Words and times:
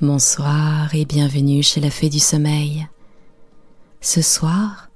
Bonsoir 0.00 0.94
et 0.94 1.04
bienvenue 1.04 1.60
chez 1.60 1.80
la 1.80 1.90
Fée 1.90 2.08
du 2.08 2.20
Sommeil. 2.20 2.86
Ce 4.00 4.22
soir, 4.22 4.90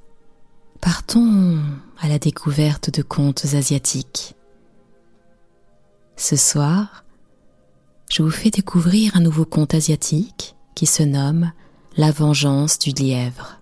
partons 0.81 1.59
à 1.99 2.07
la 2.07 2.21
découverte 2.21 2.89
de 2.91 3.03
contes 3.03 3.45
asiatiques. 3.53 4.37
Ce 6.17 6.37
soir, 6.37 7.05
je 8.13 8.23
vous 8.23 8.31
fais 8.31 8.51
découvrir 8.51 9.17
un 9.17 9.21
nouveau 9.21 9.45
conte 9.45 9.75
asiatique 9.75 10.55
qui 10.77 10.87
se 10.87 11.03
nomme 11.03 11.51
La 11.97 12.13
vengeance 12.13 12.79
du 12.79 12.91
lièvre. 12.91 13.61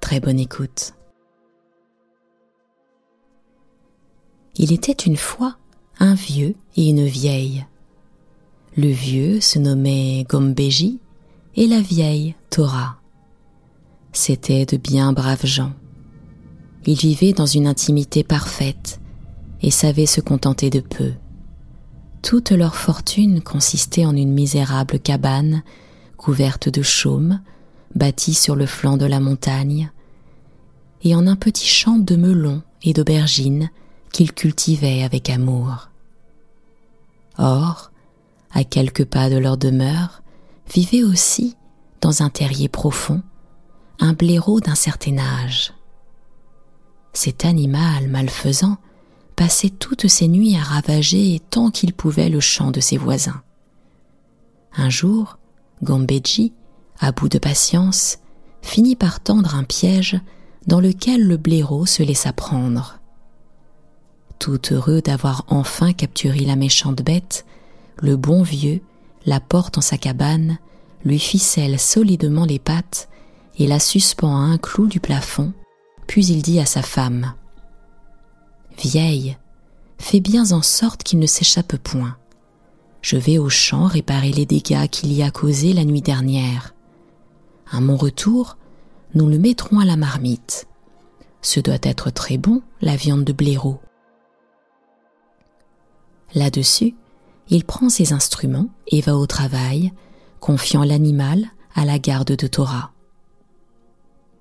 Très 0.00 0.20
bonne 0.20 0.38
écoute. 0.38 0.92
Il 4.56 4.74
était 4.74 4.92
une 4.92 5.16
fois 5.16 5.56
un 6.00 6.12
vieux 6.12 6.54
et 6.76 6.90
une 6.90 7.06
vieille 7.06 7.64
le 8.76 8.88
vieux 8.88 9.40
se 9.40 9.58
nommait 9.58 10.24
Gombeji 10.28 11.00
et 11.56 11.66
la 11.66 11.80
vieille 11.80 12.34
Torah. 12.50 12.96
C'étaient 14.12 14.66
de 14.66 14.76
bien 14.76 15.12
braves 15.12 15.46
gens. 15.46 15.72
Ils 16.86 16.96
vivaient 16.96 17.32
dans 17.32 17.46
une 17.46 17.66
intimité 17.66 18.24
parfaite 18.24 19.00
et 19.62 19.70
savaient 19.70 20.06
se 20.06 20.20
contenter 20.20 20.70
de 20.70 20.80
peu. 20.80 21.12
Toute 22.22 22.50
leur 22.50 22.76
fortune 22.76 23.40
consistait 23.40 24.06
en 24.06 24.14
une 24.14 24.32
misérable 24.32 24.98
cabane 24.98 25.62
couverte 26.16 26.68
de 26.68 26.82
chaume, 26.82 27.40
bâtie 27.94 28.34
sur 28.34 28.54
le 28.54 28.66
flanc 28.66 28.96
de 28.96 29.06
la 29.06 29.20
montagne, 29.20 29.90
et 31.02 31.14
en 31.14 31.26
un 31.26 31.36
petit 31.36 31.66
champ 31.66 31.98
de 31.98 32.14
melons 32.16 32.62
et 32.82 32.92
d'aubergines 32.92 33.70
qu'ils 34.12 34.32
cultivaient 34.32 35.02
avec 35.02 35.30
amour. 35.30 35.88
Or, 37.38 37.89
à 38.52 38.64
quelques 38.64 39.04
pas 39.04 39.30
de 39.30 39.36
leur 39.36 39.56
demeure, 39.56 40.22
vivait 40.72 41.02
aussi, 41.02 41.56
dans 42.00 42.22
un 42.22 42.30
terrier 42.30 42.68
profond, 42.68 43.22
un 43.98 44.12
blaireau 44.12 44.60
d'un 44.60 44.74
certain 44.74 45.18
âge. 45.18 45.72
Cet 47.12 47.44
animal 47.44 48.08
malfaisant 48.08 48.78
passait 49.36 49.70
toutes 49.70 50.08
ses 50.08 50.28
nuits 50.28 50.56
à 50.56 50.62
ravager 50.62 51.40
tant 51.50 51.70
qu'il 51.70 51.92
pouvait 51.92 52.28
le 52.28 52.40
champ 52.40 52.70
de 52.70 52.80
ses 52.80 52.96
voisins. 52.96 53.42
Un 54.76 54.90
jour, 54.90 55.38
Gombeji, 55.82 56.52
à 56.98 57.12
bout 57.12 57.28
de 57.28 57.38
patience, 57.38 58.18
finit 58.62 58.96
par 58.96 59.20
tendre 59.20 59.54
un 59.54 59.64
piège 59.64 60.20
dans 60.66 60.80
lequel 60.80 61.26
le 61.26 61.36
blaireau 61.36 61.86
se 61.86 62.02
laissa 62.02 62.32
prendre. 62.32 63.00
Tout 64.38 64.60
heureux 64.72 65.00
d'avoir 65.00 65.44
enfin 65.48 65.92
capturé 65.92 66.40
la 66.40 66.56
méchante 66.56 67.02
bête, 67.02 67.44
le 68.00 68.16
bon 68.16 68.42
vieux 68.42 68.80
la 69.26 69.40
porte 69.40 69.78
en 69.78 69.80
sa 69.80 69.98
cabane, 69.98 70.58
lui 71.04 71.18
ficelle 71.18 71.78
solidement 71.78 72.44
les 72.44 72.58
pattes 72.58 73.08
et 73.58 73.66
la 73.66 73.78
suspend 73.78 74.36
à 74.36 74.40
un 74.40 74.58
clou 74.58 74.86
du 74.86 75.00
plafond, 75.00 75.52
puis 76.06 76.26
il 76.26 76.42
dit 76.42 76.58
à 76.60 76.66
sa 76.66 76.82
femme 76.82 77.34
Vieille, 78.78 79.36
fais 79.98 80.20
bien 80.20 80.52
en 80.52 80.62
sorte 80.62 81.02
qu'il 81.02 81.18
ne 81.18 81.26
s'échappe 81.26 81.76
point. 81.76 82.16
Je 83.02 83.16
vais 83.16 83.38
au 83.38 83.48
champ 83.48 83.86
réparer 83.86 84.32
les 84.32 84.46
dégâts 84.46 84.88
qu'il 84.88 85.12
y 85.12 85.22
a 85.22 85.30
causés 85.30 85.72
la 85.72 85.84
nuit 85.84 86.02
dernière. 86.02 86.74
À 87.70 87.80
mon 87.80 87.96
retour, 87.96 88.56
nous 89.14 89.26
le 89.26 89.38
mettrons 89.38 89.78
à 89.78 89.84
la 89.84 89.96
marmite. 89.96 90.66
Ce 91.42 91.60
doit 91.60 91.78
être 91.82 92.10
très 92.10 92.36
bon, 92.36 92.62
la 92.80 92.96
viande 92.96 93.24
de 93.24 93.32
blaireau. 93.32 93.80
Là-dessus, 96.34 96.94
il 97.50 97.64
prend 97.64 97.88
ses 97.88 98.12
instruments 98.12 98.68
et 98.86 99.00
va 99.00 99.16
au 99.16 99.26
travail, 99.26 99.92
confiant 100.38 100.84
l'animal 100.84 101.46
à 101.74 101.84
la 101.84 101.98
garde 101.98 102.34
de 102.34 102.46
Torah. 102.46 102.92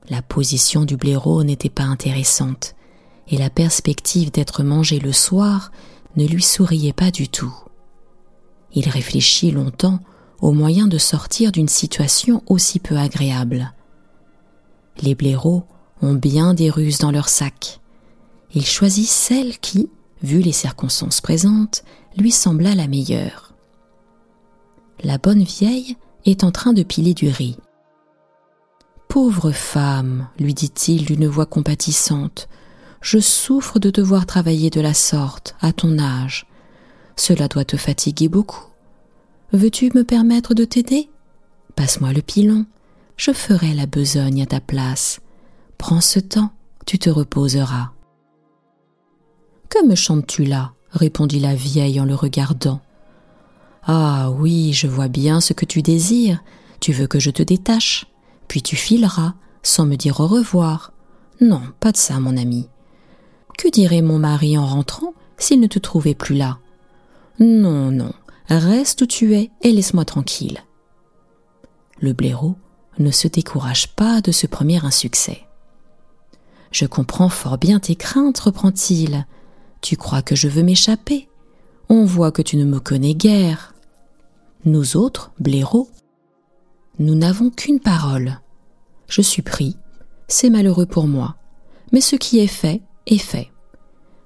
La 0.09 0.21
position 0.21 0.85
du 0.85 0.95
blaireau 0.95 1.43
n'était 1.43 1.69
pas 1.69 1.83
intéressante, 1.83 2.75
et 3.27 3.37
la 3.37 3.49
perspective 3.49 4.31
d'être 4.31 4.63
mangé 4.63 4.99
le 4.99 5.11
soir 5.11 5.71
ne 6.15 6.25
lui 6.25 6.41
souriait 6.41 6.93
pas 6.93 7.11
du 7.11 7.27
tout. 7.27 7.53
Il 8.73 8.87
réfléchit 8.89 9.51
longtemps 9.51 9.99
au 10.41 10.51
moyen 10.51 10.87
de 10.87 10.97
sortir 10.97 11.51
d'une 11.51 11.67
situation 11.67 12.43
aussi 12.47 12.79
peu 12.79 12.97
agréable. 12.97 13.73
Les 15.01 15.15
blaireaux 15.15 15.63
ont 16.01 16.13
bien 16.13 16.53
des 16.53 16.69
ruses 16.69 16.99
dans 16.99 17.11
leur 17.11 17.29
sac. 17.29 17.79
Il 18.53 18.65
choisit 18.65 19.07
celle 19.07 19.57
qui, 19.59 19.89
vu 20.23 20.39
les 20.39 20.51
circonstances 20.51 21.21
présentes, 21.21 21.83
lui 22.17 22.31
sembla 22.31 22.75
la 22.75 22.87
meilleure. 22.87 23.53
La 25.01 25.17
bonne 25.17 25.43
vieille 25.43 25.97
est 26.25 26.43
en 26.43 26.51
train 26.51 26.73
de 26.73 26.83
piler 26.83 27.13
du 27.13 27.29
riz. 27.29 27.57
Pauvre 29.07 29.51
femme, 29.51 30.27
lui 30.37 30.53
dit-il 30.53 31.05
d'une 31.05 31.27
voix 31.27 31.45
compatissante, 31.45 32.47
je 33.01 33.19
souffre 33.19 33.79
de 33.79 33.89
devoir 33.89 34.25
travailler 34.25 34.69
de 34.69 34.81
la 34.81 34.93
sorte, 34.93 35.55
à 35.61 35.71
ton 35.71 35.97
âge. 35.99 36.45
Cela 37.15 37.47
doit 37.47 37.65
te 37.65 37.77
fatiguer 37.77 38.27
beaucoup. 38.27 38.65
Veux-tu 39.51 39.91
me 39.95 40.03
permettre 40.03 40.53
de 40.53 40.65
t'aider? 40.65 41.09
Passe-moi 41.75 42.13
le 42.13 42.21
pilon, 42.21 42.65
je 43.17 43.31
ferai 43.31 43.73
la 43.73 43.85
besogne 43.85 44.41
à 44.41 44.45
ta 44.45 44.59
place. 44.59 45.21
Prends 45.77 46.01
ce 46.01 46.19
temps, 46.19 46.51
tu 46.85 46.99
te 46.99 47.09
reposeras. 47.09 47.91
Que 49.69 49.85
me 49.85 49.95
chantes-tu 49.95 50.43
là? 50.43 50.73
Répondit 50.91 51.39
la 51.39 51.55
vieille 51.55 51.99
en 51.99 52.05
le 52.05 52.15
regardant. 52.15 52.81
Ah 53.83 54.31
oui, 54.31 54.73
je 54.73 54.87
vois 54.87 55.07
bien 55.07 55.41
ce 55.41 55.53
que 55.53 55.65
tu 55.65 55.81
désires. 55.81 56.43
Tu 56.79 56.93
veux 56.93 57.07
que 57.07 57.19
je 57.19 57.31
te 57.31 57.43
détache, 57.43 58.05
puis 58.47 58.61
tu 58.61 58.75
fileras, 58.75 59.33
sans 59.63 59.85
me 59.85 59.95
dire 59.95 60.19
au 60.19 60.27
revoir. 60.27 60.93
Non, 61.41 61.61
pas 61.79 61.91
de 61.91 61.97
ça, 61.97 62.19
mon 62.19 62.37
ami. 62.37 62.67
Que 63.57 63.69
dirait 63.69 64.01
mon 64.01 64.19
mari 64.19 64.57
en 64.57 64.65
rentrant 64.65 65.13
s'il 65.37 65.59
ne 65.59 65.67
te 65.67 65.79
trouvait 65.79 66.15
plus 66.15 66.35
là? 66.35 66.59
Non, 67.39 67.91
non, 67.91 68.13
reste 68.47 69.01
où 69.01 69.05
tu 69.05 69.35
es 69.35 69.51
et 69.61 69.71
laisse-moi 69.71 70.05
tranquille. 70.05 70.63
Le 71.99 72.13
blaireau 72.13 72.55
ne 72.97 73.11
se 73.11 73.27
décourage 73.27 73.89
pas 73.95 74.21
de 74.21 74.31
ce 74.31 74.47
premier 74.47 74.83
insuccès. 74.85 75.41
Je 76.71 76.85
comprends 76.85 77.29
fort 77.29 77.57
bien 77.57 77.79
tes 77.79 77.95
craintes, 77.95 78.39
reprend-il. 78.39 79.25
Tu 79.81 79.97
crois 79.97 80.21
que 80.21 80.35
je 80.35 80.47
veux 80.47 80.63
m'échapper? 80.63 81.27
On 81.89 82.05
voit 82.05 82.31
que 82.31 82.41
tu 82.41 82.57
ne 82.57 82.65
me 82.65 82.79
connais 82.79 83.15
guère. 83.15 83.73
Nous 84.65 84.97
autres, 84.97 85.31
blaireaux, 85.39 85.89
nous 86.99 87.15
n'avons 87.15 87.49
qu'une 87.49 87.79
parole. 87.79 88.39
Je 89.07 89.21
suis 89.21 89.41
pris, 89.41 89.77
c'est 90.27 90.49
malheureux 90.49 90.85
pour 90.85 91.07
moi, 91.07 91.37
mais 91.91 92.01
ce 92.01 92.17
qui 92.17 92.39
est 92.39 92.47
fait 92.47 92.81
est 93.07 93.17
fait. 93.17 93.49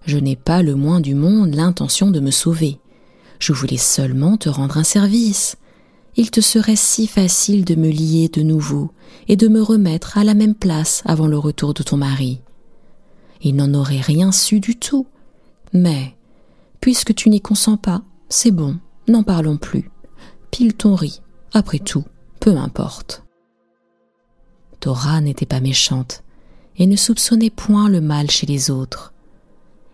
Je 0.05 0.17
n'ai 0.17 0.35
pas 0.35 0.63
le 0.63 0.75
moins 0.75 0.99
du 0.99 1.15
monde 1.15 1.53
l'intention 1.53 2.11
de 2.11 2.19
me 2.19 2.31
sauver. 2.31 2.79
Je 3.39 3.53
voulais 3.53 3.77
seulement 3.77 4.37
te 4.37 4.49
rendre 4.49 4.77
un 4.77 4.83
service. 4.83 5.55
Il 6.15 6.31
te 6.31 6.41
serait 6.41 6.75
si 6.75 7.07
facile 7.07 7.63
de 7.63 7.75
me 7.75 7.89
lier 7.89 8.27
de 8.27 8.41
nouveau 8.41 8.91
et 9.27 9.35
de 9.35 9.47
me 9.47 9.61
remettre 9.61 10.17
à 10.17 10.23
la 10.23 10.33
même 10.33 10.55
place 10.55 11.03
avant 11.05 11.27
le 11.27 11.37
retour 11.37 11.73
de 11.73 11.83
ton 11.83 11.97
mari. 11.97 12.41
Il 13.41 13.55
n'en 13.55 13.73
aurait 13.73 14.01
rien 14.01 14.31
su 14.31 14.59
du 14.59 14.77
tout, 14.77 15.07
mais, 15.73 16.15
puisque 16.79 17.13
tu 17.13 17.29
n'y 17.29 17.41
consens 17.41 17.77
pas, 17.77 18.03
c'est 18.29 18.51
bon, 18.51 18.77
n'en 19.07 19.23
parlons 19.23 19.57
plus. 19.57 19.89
Pile 20.51 20.73
ton 20.73 20.95
riz, 20.95 21.21
après 21.51 21.79
tout, 21.79 22.05
peu 22.39 22.55
importe. 22.55 23.23
Dora 24.81 25.21
n'était 25.21 25.45
pas 25.45 25.59
méchante 25.59 26.23
et 26.77 26.85
ne 26.85 26.95
soupçonnait 26.95 27.49
point 27.49 27.89
le 27.89 28.01
mal 28.01 28.29
chez 28.29 28.45
les 28.45 28.69
autres. 28.69 29.13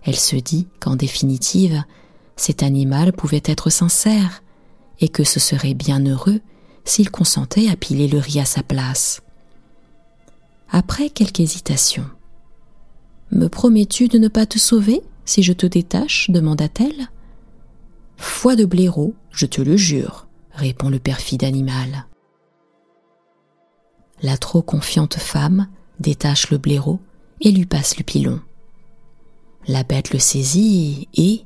Elle 0.04 0.16
se 0.16 0.36
dit 0.36 0.68
qu'en 0.80 0.96
définitive, 0.96 1.84
cet 2.36 2.64
animal 2.64 3.14
pouvait 3.14 3.44
être 3.46 3.70
sincère 3.70 4.44
et 5.00 5.10
que 5.10 5.24
ce 5.24 5.40
serait 5.40 5.74
bien 5.74 6.06
heureux 6.06 6.40
s'il 6.86 7.12
consentait 7.12 7.70
à 7.70 7.76
piler 7.76 8.08
le 8.08 8.18
riz 8.20 8.40
à 8.40 8.46
sa 8.46 8.64
place. 8.64 9.22
Après 10.72 11.10
quelque 11.10 11.42
hésitation, 11.42 12.06
Me 13.32 13.48
promets-tu 13.48 14.08
de 14.08 14.18
ne 14.18 14.28
pas 14.28 14.48
te 14.48 14.58
sauver? 14.58 15.04
Si 15.30 15.44
je 15.44 15.54
te 15.54 15.68
détache 15.68 16.32
demanda-t-elle. 16.32 17.08
Foi 18.18 18.56
de 18.56 18.66
blaireau, 18.66 19.14
je 19.30 19.46
te 19.46 19.62
le 19.62 19.78
jure, 19.78 20.28
répond 20.52 20.90
le 20.90 20.98
perfide 20.98 21.44
animal. 21.44 22.08
La 24.24 24.38
trop 24.38 24.64
confiante 24.64 25.16
femme 25.16 25.68
détache 26.00 26.50
le 26.50 26.58
blaireau 26.58 27.00
et 27.42 27.52
lui 27.52 27.68
passe 27.68 27.98
le 27.98 28.04
pilon. 28.04 28.42
La 29.68 29.84
bête 29.84 30.12
le 30.12 30.20
saisit 30.20 31.08
et, 31.14 31.44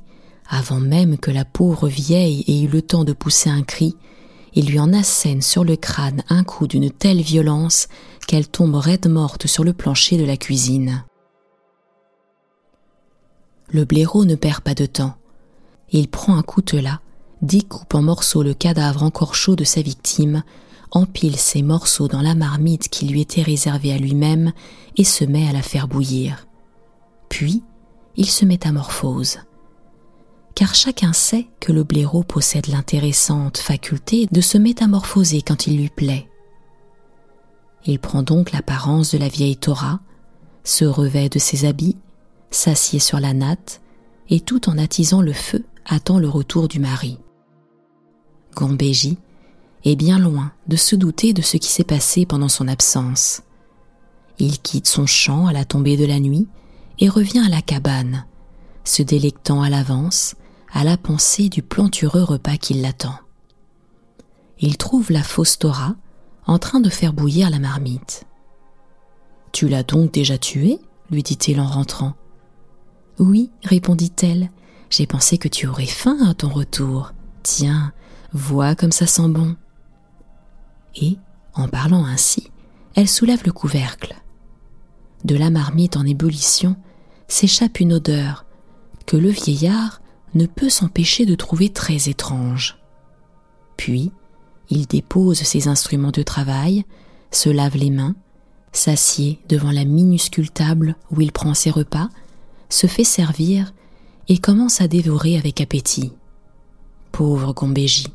avant 0.48 0.80
même 0.80 1.18
que 1.18 1.30
la 1.30 1.44
pauvre 1.44 1.88
vieille 1.88 2.42
ait 2.48 2.62
eu 2.62 2.68
le 2.68 2.80
temps 2.80 3.04
de 3.04 3.12
pousser 3.12 3.50
un 3.50 3.62
cri, 3.62 3.96
il 4.54 4.66
lui 4.66 4.80
en 4.80 4.94
assène 4.94 5.42
sur 5.42 5.62
le 5.62 5.76
crâne 5.76 6.22
un 6.30 6.42
coup 6.42 6.66
d'une 6.66 6.90
telle 6.90 7.20
violence 7.20 7.88
qu'elle 8.26 8.48
tombe 8.48 8.76
raide 8.76 9.08
morte 9.08 9.46
sur 9.46 9.62
le 9.62 9.74
plancher 9.74 10.16
de 10.16 10.24
la 10.24 10.38
cuisine. 10.38 11.04
Le 13.68 13.84
blaireau 13.84 14.24
ne 14.24 14.34
perd 14.34 14.60
pas 14.60 14.74
de 14.74 14.86
temps. 14.86 15.14
Il 15.90 16.08
prend 16.08 16.36
un 16.36 16.42
coutelas, 16.42 17.00
découpe 17.42 17.94
en 17.94 18.02
morceaux 18.02 18.42
le 18.42 18.54
cadavre 18.54 19.02
encore 19.02 19.34
chaud 19.34 19.56
de 19.56 19.64
sa 19.64 19.82
victime, 19.82 20.42
empile 20.90 21.36
ces 21.36 21.62
morceaux 21.62 22.08
dans 22.08 22.22
la 22.22 22.34
marmite 22.34 22.88
qui 22.88 23.06
lui 23.06 23.20
était 23.20 23.42
réservée 23.42 23.92
à 23.92 23.98
lui-même 23.98 24.52
et 24.96 25.04
se 25.04 25.24
met 25.24 25.48
à 25.48 25.52
la 25.52 25.62
faire 25.62 25.88
bouillir. 25.88 26.46
Puis, 27.28 27.62
il 28.16 28.30
se 28.30 28.44
métamorphose. 28.44 29.38
Car 30.54 30.74
chacun 30.74 31.12
sait 31.12 31.48
que 31.58 31.72
le 31.72 31.82
blaireau 31.82 32.22
possède 32.22 32.68
l'intéressante 32.68 33.58
faculté 33.58 34.28
de 34.30 34.40
se 34.40 34.56
métamorphoser 34.56 35.42
quand 35.42 35.66
il 35.66 35.78
lui 35.78 35.88
plaît. 35.88 36.28
Il 37.86 37.98
prend 37.98 38.22
donc 38.22 38.52
l'apparence 38.52 39.12
de 39.12 39.18
la 39.18 39.28
vieille 39.28 39.56
Torah, 39.56 40.00
se 40.62 40.84
revêt 40.84 41.28
de 41.28 41.38
ses 41.38 41.64
habits, 41.64 41.96
s'assied 42.54 42.98
sur 42.98 43.20
la 43.20 43.34
natte, 43.34 43.80
et 44.30 44.40
tout 44.40 44.68
en 44.68 44.78
attisant 44.78 45.20
le 45.20 45.32
feu 45.32 45.64
attend 45.84 46.18
le 46.18 46.28
retour 46.28 46.68
du 46.68 46.80
mari. 46.80 47.18
Gambéji 48.54 49.18
est 49.84 49.96
bien 49.96 50.18
loin 50.18 50.52
de 50.66 50.76
se 50.76 50.96
douter 50.96 51.32
de 51.32 51.42
ce 51.42 51.56
qui 51.56 51.68
s'est 51.68 51.84
passé 51.84 52.24
pendant 52.24 52.48
son 52.48 52.68
absence. 52.68 53.42
Il 54.38 54.60
quitte 54.60 54.86
son 54.86 55.06
champ 55.06 55.46
à 55.46 55.52
la 55.52 55.64
tombée 55.64 55.96
de 55.96 56.06
la 56.06 56.20
nuit 56.20 56.48
et 56.98 57.08
revient 57.08 57.42
à 57.44 57.50
la 57.50 57.60
cabane, 57.60 58.24
se 58.84 59.02
délectant 59.02 59.62
à 59.62 59.68
l'avance 59.68 60.36
à 60.72 60.84
la 60.84 60.96
pensée 60.96 61.48
du 61.48 61.62
plantureux 61.62 62.22
repas 62.22 62.56
qui 62.56 62.74
l'attend. 62.74 63.16
Il 64.58 64.76
trouve 64.76 65.12
la 65.12 65.22
fausse 65.22 65.58
Torah 65.58 65.94
en 66.46 66.58
train 66.58 66.80
de 66.80 66.90
faire 66.90 67.12
bouillir 67.12 67.50
la 67.50 67.58
marmite. 67.58 68.24
Tu 69.52 69.68
l'as 69.68 69.82
donc 69.82 70.12
déjà 70.12 70.38
tué 70.38 70.80
lui 71.10 71.22
dit-il 71.22 71.60
en 71.60 71.66
rentrant. 71.66 72.14
Oui, 73.18 73.50
répondit-elle, 73.62 74.50
j'ai 74.90 75.06
pensé 75.06 75.38
que 75.38 75.48
tu 75.48 75.66
aurais 75.66 75.86
faim 75.86 76.18
à 76.28 76.34
ton 76.34 76.48
retour. 76.48 77.12
Tiens, 77.42 77.92
vois 78.32 78.74
comme 78.74 78.92
ça 78.92 79.06
sent 79.06 79.28
bon. 79.28 79.56
Et, 80.96 81.18
en 81.54 81.68
parlant 81.68 82.04
ainsi, 82.04 82.50
elle 82.94 83.08
soulève 83.08 83.42
le 83.44 83.52
couvercle. 83.52 84.14
De 85.24 85.36
la 85.36 85.50
marmite 85.50 85.96
en 85.96 86.04
ébullition 86.04 86.76
s'échappe 87.28 87.80
une 87.80 87.94
odeur 87.94 88.44
que 89.06 89.16
le 89.16 89.30
vieillard 89.30 90.00
ne 90.34 90.46
peut 90.46 90.68
s'empêcher 90.68 91.26
de 91.26 91.34
trouver 91.34 91.70
très 91.70 92.08
étrange. 92.08 92.78
Puis, 93.76 94.12
il 94.70 94.86
dépose 94.86 95.42
ses 95.42 95.68
instruments 95.68 96.10
de 96.10 96.22
travail, 96.22 96.84
se 97.30 97.48
lave 97.48 97.76
les 97.76 97.90
mains, 97.90 98.16
s'assied 98.72 99.40
devant 99.48 99.70
la 99.70 99.84
minuscule 99.84 100.50
table 100.50 100.96
où 101.10 101.20
il 101.20 101.32
prend 101.32 101.54
ses 101.54 101.70
repas, 101.70 102.08
se 102.74 102.86
fait 102.86 103.04
servir 103.04 103.72
et 104.28 104.38
commence 104.38 104.80
à 104.80 104.88
dévorer 104.88 105.38
avec 105.38 105.60
appétit. 105.60 106.12
Pauvre 107.12 107.52
Gombéji, 107.52 108.08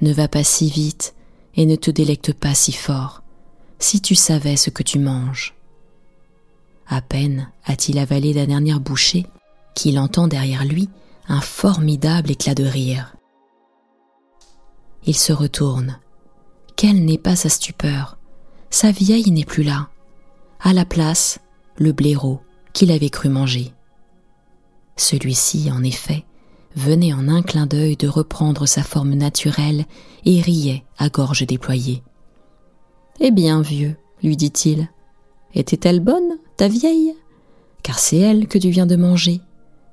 ne 0.00 0.12
va 0.12 0.28
pas 0.28 0.44
si 0.44 0.70
vite 0.70 1.14
et 1.56 1.66
ne 1.66 1.74
te 1.74 1.90
délecte 1.90 2.32
pas 2.32 2.54
si 2.54 2.72
fort, 2.72 3.22
si 3.80 4.00
tu 4.00 4.14
savais 4.14 4.56
ce 4.56 4.70
que 4.70 4.84
tu 4.84 5.00
manges. 5.00 5.54
À 6.86 7.02
peine 7.02 7.50
a-t-il 7.64 7.98
avalé 7.98 8.32
la 8.32 8.46
dernière 8.46 8.80
bouchée 8.80 9.26
qu'il 9.74 9.98
entend 9.98 10.28
derrière 10.28 10.64
lui 10.64 10.88
un 11.28 11.40
formidable 11.40 12.30
éclat 12.30 12.54
de 12.54 12.64
rire. 12.64 13.16
Il 15.04 15.16
se 15.16 15.32
retourne. 15.32 15.98
Quelle 16.76 17.04
n'est 17.04 17.18
pas 17.18 17.36
sa 17.36 17.48
stupeur 17.48 18.16
Sa 18.70 18.92
vieille 18.92 19.30
n'est 19.30 19.44
plus 19.44 19.64
là. 19.64 19.88
À 20.60 20.72
la 20.72 20.84
place, 20.84 21.40
le 21.76 21.92
blaireau 21.92 22.40
qu'il 22.72 22.92
avait 22.92 23.10
cru 23.10 23.28
manger. 23.28 23.72
Celui-ci, 24.98 25.70
en 25.70 25.84
effet, 25.84 26.24
venait 26.74 27.14
en 27.14 27.28
un 27.28 27.42
clin 27.42 27.66
d'œil 27.66 27.96
de 27.96 28.08
reprendre 28.08 28.66
sa 28.66 28.82
forme 28.82 29.14
naturelle 29.14 29.86
et 30.24 30.40
riait 30.40 30.84
à 30.98 31.08
gorge 31.08 31.46
déployée. 31.46 32.02
Eh 33.20 33.30
bien, 33.30 33.62
vieux, 33.62 33.96
lui 34.22 34.36
dit-il, 34.36 34.88
était-elle 35.54 36.00
bonne, 36.00 36.38
ta 36.56 36.68
vieille? 36.68 37.14
Car 37.82 37.98
c'est 37.98 38.18
elle 38.18 38.48
que 38.48 38.58
tu 38.58 38.70
viens 38.70 38.86
de 38.86 38.96
manger. 38.96 39.40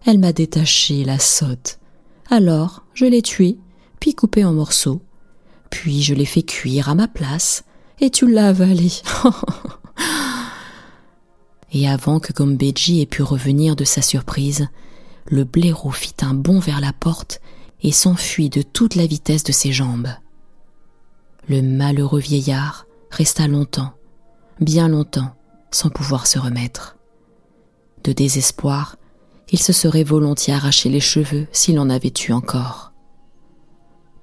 Elle 0.06 0.18
m'a 0.18 0.34
détaché, 0.34 1.06
la 1.06 1.19
sotte. 1.19 1.80
Alors, 2.30 2.84
je 2.96 3.06
l'ai 3.06 3.22
tuée, 3.22 3.60
puis 4.00 4.16
coupée 4.16 4.44
en 4.44 4.54
morceaux. 4.54 5.01
Puis 5.69 6.01
je 6.01 6.16
l'ai 6.16 6.25
fait 6.25 6.44
cuire 6.44 6.90
à 6.90 6.96
ma 6.96 7.08
place, 7.08 7.63
et 8.00 8.10
tu 8.10 8.28
l'as 8.28 8.50
avalée. 8.50 8.92
et 11.74 11.88
avant 11.88 12.19
que 12.19 12.34
Gombeji 12.34 13.01
ait 13.01 13.06
pu 13.06 13.22
revenir 13.22 13.75
de 13.75 13.84
sa 13.84 14.01
surprise, 14.01 14.68
le 15.25 15.44
blaireau 15.44 15.92
fit 15.92 16.16
un 16.22 16.33
bond 16.33 16.60
vers 16.60 16.80
la 16.80 16.94
porte 16.94 17.42
et 17.81 17.92
s'enfuit 17.92 18.50
de 18.50 18.62
toute 18.62 18.95
la 18.95 19.06
vitesse 19.06 19.44
de 19.44 19.51
ses 19.51 19.72
jambes. 19.72 20.10
Le 21.48 21.62
malheureux 21.62 22.19
vieillard 22.19 22.86
resta 23.12 23.48
longtemps, 23.48 23.94
bien 24.60 24.88
longtemps, 24.88 25.36
sans 25.72 25.89
pouvoir 25.89 26.27
se 26.27 26.39
remettre. 26.39 26.98
De 28.04 28.12
désespoir, 28.12 28.98
il 29.51 29.60
se 29.60 29.74
serait 29.74 30.04
volontiers 30.04 30.54
arraché 30.54 30.89
les 30.89 31.00
cheveux 31.00 31.48
s'il 31.51 31.80
en 31.80 31.89
avait 31.89 32.13
eu 32.27 32.31
encore. 32.31 32.94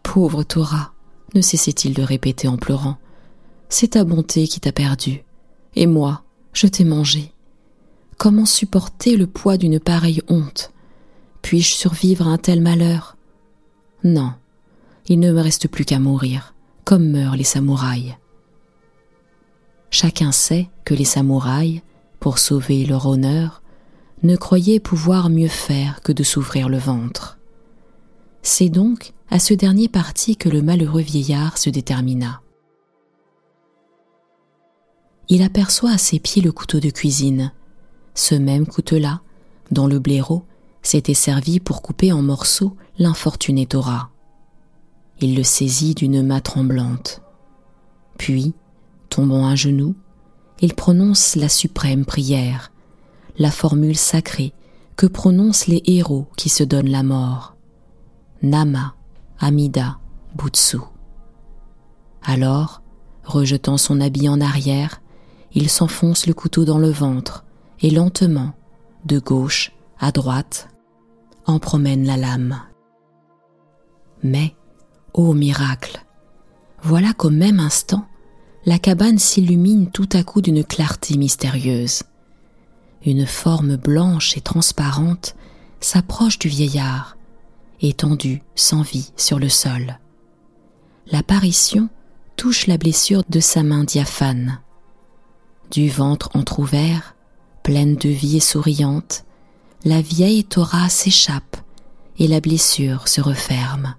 Pauvre 0.03 0.43
Torah, 0.43 0.93
ne 1.35 1.41
cessait-il 1.41 1.95
de 1.95 2.03
répéter 2.03 2.49
en 2.49 2.57
pleurant, 2.57 2.99
c'est 3.69 3.93
ta 3.93 4.05
bonté 4.05 4.47
qui 4.47 4.61
t'a 4.61 4.73
perdu, 4.73 5.25
et 5.75 5.87
moi, 5.87 6.25
je 6.53 6.67
t'ai 6.67 6.85
mangé. 6.85 7.33
Comment 8.19 8.45
supporter 8.45 9.17
le 9.17 9.27
poids 9.27 9.57
d'une 9.57 9.81
pareille 9.81 10.23
honte 10.29 10.73
puis-je 11.43 11.75
survivre 11.75 12.27
à 12.27 12.31
un 12.31 12.39
tel 12.39 12.61
malheur? 12.61 13.17
Non, 14.05 14.33
il 15.07 15.21
ne 15.21 15.33
me 15.33 15.41
reste 15.41 15.69
plus 15.69 15.85
qu'à 15.85 15.99
mourir, 15.99 16.55
comme 16.85 17.11
meurent 17.11 17.37
les 17.37 17.45
samouraïs. 17.45 18.15
Chacun 19.91 20.33
sait 20.33 20.71
que 20.85 20.95
les 20.95 21.05
samouraïs, 21.05 21.83
pour 22.19 22.39
sauver 22.39 22.87
leur 22.87 23.07
honneur, 23.07 23.63
ne 24.23 24.37
croyaient 24.37 24.81
pouvoir 24.81 25.29
mieux 25.29 25.49
faire 25.49 26.01
que 26.03 26.13
de 26.13 26.23
s'ouvrir 26.23 26.69
le 26.69 26.79
ventre. 26.79 27.39
C'est 28.43 28.69
donc 28.69 29.13
à 29.31 29.39
ce 29.39 29.55
dernier 29.55 29.89
parti 29.89 30.37
que 30.37 30.49
le 30.49 30.63
malheureux 30.63 31.03
vieillard 31.03 31.59
se 31.59 31.71
détermina. 31.71 32.41
Il 35.29 35.43
aperçoit 35.43 35.93
à 35.93 35.99
ses 35.99 36.19
pieds 36.19 36.43
le 36.43 36.53
couteau 36.53 36.81
de 36.81 36.91
cuisine, 36.91 37.53
ce 38.15 38.35
même 38.35 38.67
couteau-là, 38.67 39.21
dont 39.71 39.87
le 39.87 39.99
blaireau 39.99 40.45
s'était 40.83 41.15
servi 41.15 41.61
pour 41.61 41.83
couper 41.83 42.13
en 42.13 42.23
morceaux 42.23 42.77
l'infortuné 42.99 43.67
Torah. 43.67 44.11
Il 45.21 45.37
le 45.37 45.43
saisit 45.43 45.95
d'une 45.95 46.23
main 46.23 46.41
tremblante. 46.41 47.23
Puis, 48.19 48.55
tombant 49.09 49.47
à 49.49 49.55
genoux, 49.55 49.95
il 50.61 50.75
prononce 50.75 51.37
la 51.37 51.49
suprême 51.49 52.05
prière, 52.05 52.73
la 53.39 53.51
formule 53.51 53.97
sacrée 53.97 54.53
que 54.97 55.07
prononcent 55.07 55.67
les 55.67 55.83
héros 55.87 56.27
qui 56.37 56.49
se 56.49 56.65
donnent 56.65 56.91
la 56.91 57.03
mort. 57.03 57.57
Nama, 58.43 58.95
Amida, 59.39 59.99
Butsu. 60.37 60.79
Alors, 62.23 62.83
rejetant 63.25 63.77
son 63.77 64.01
habit 64.01 64.29
en 64.29 64.41
arrière, 64.41 65.01
il 65.55 65.69
s'enfonce 65.69 66.27
le 66.27 66.35
couteau 66.35 66.65
dans 66.65 66.79
le 66.79 66.91
ventre 66.91 67.45
et 67.81 67.91
lentement, 67.91 68.53
de 69.05 69.19
gauche 69.19 69.73
à 69.99 70.13
droite, 70.13 70.69
en 71.47 71.59
promène 71.59 72.07
la 72.07 72.17
lame. 72.17 72.61
Mais, 74.23 74.55
ô 75.13 75.35
miracle, 75.35 76.05
voilà 76.83 77.13
qu'au 77.13 77.31
même 77.31 77.61
instant, 77.61 78.07
la 78.65 78.79
cabane 78.79 79.19
s'illumine 79.19 79.91
tout 79.91 80.09
à 80.13 80.23
coup 80.23 80.41
d'une 80.41 80.65
clarté 80.65 81.17
mystérieuse. 81.17 82.03
Une 83.05 83.27
forme 83.27 83.77
blanche 83.77 84.37
et 84.37 84.41
transparente 84.41 85.35
s'approche 85.81 86.39
du 86.39 86.49
vieillard, 86.49 87.17
étendu 87.81 88.43
sans 88.55 88.83
vie 88.83 89.13
sur 89.17 89.41
le 89.41 89.49
sol. 89.49 89.99
L'apparition 91.11 91.89
touche 92.37 92.69
la 92.69 92.79
blessure 92.79 93.25
de 93.29 93.41
sa 93.41 93.65
main 93.65 93.83
diaphane. 93.83 94.61
Du 95.73 95.89
ventre 95.89 96.31
entr'ouvert, 96.35 97.17
pleine 97.63 97.97
de 97.97 98.09
vie 98.09 98.37
et 98.37 98.41
souriante, 98.41 99.25
la 99.85 100.01
vieille 100.01 100.45
Torah 100.45 100.89
s'échappe 100.89 101.57
et 102.19 102.29
la 102.29 102.41
blessure 102.41 103.09
se 103.09 103.21
referme. 103.21 103.97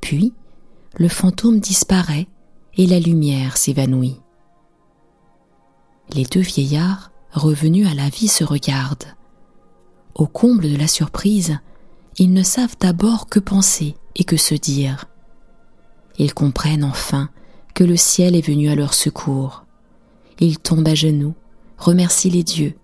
Puis, 0.00 0.32
le 0.98 1.08
fantôme 1.08 1.60
disparaît 1.60 2.26
et 2.76 2.86
la 2.86 2.98
lumière 2.98 3.56
s'évanouit. 3.56 4.20
Les 6.12 6.24
deux 6.24 6.40
vieillards, 6.40 7.12
revenus 7.32 7.88
à 7.88 7.94
la 7.94 8.08
vie, 8.08 8.26
se 8.26 8.42
regardent. 8.42 9.14
Au 10.16 10.26
comble 10.26 10.68
de 10.68 10.76
la 10.76 10.88
surprise, 10.88 11.58
ils 12.18 12.32
ne 12.32 12.42
savent 12.42 12.76
d'abord 12.80 13.28
que 13.28 13.38
penser 13.38 13.94
et 14.16 14.24
que 14.24 14.36
se 14.36 14.54
dire. 14.54 15.04
Ils 16.18 16.34
comprennent 16.34 16.84
enfin 16.84 17.30
que 17.74 17.84
le 17.84 17.96
ciel 17.96 18.34
est 18.34 18.46
venu 18.46 18.68
à 18.68 18.74
leur 18.74 18.94
secours. 18.94 19.64
Ils 20.40 20.58
tombent 20.58 20.88
à 20.88 20.96
genoux, 20.96 21.34
remercient 21.78 22.30
les 22.30 22.42
dieux, 22.42 22.74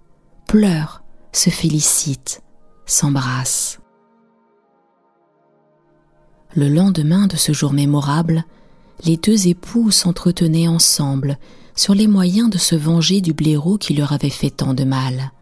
pleurent 0.47 1.03
se 1.37 1.51
félicitent, 1.51 2.43
s'embrassent. 2.87 3.79
Le 6.55 6.69
lendemain 6.69 7.27
de 7.27 7.37
ce 7.37 7.53
jour 7.53 7.73
mémorable, 7.73 8.45
les 9.05 9.17
deux 9.17 9.49
époux 9.49 9.91
s'entretenaient 9.91 10.69
ensemble 10.69 11.39
sur 11.75 11.95
les 11.95 12.07
moyens 12.07 12.49
de 12.49 12.57
se 12.57 12.75
venger 12.75 13.21
du 13.21 13.35
blaireau 13.35 13.77
qui 13.77 13.93
leur 13.93 14.13
avait 14.13 14.31
fait 14.31 14.51
tant 14.51 14.73
de 14.73 14.85
mal. 14.85 15.33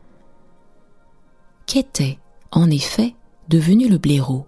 Qu'était, 1.67 2.19
en 2.51 2.69
effet, 2.71 3.15
devenu 3.49 3.89
le 3.89 3.99
blaireau? 3.99 4.47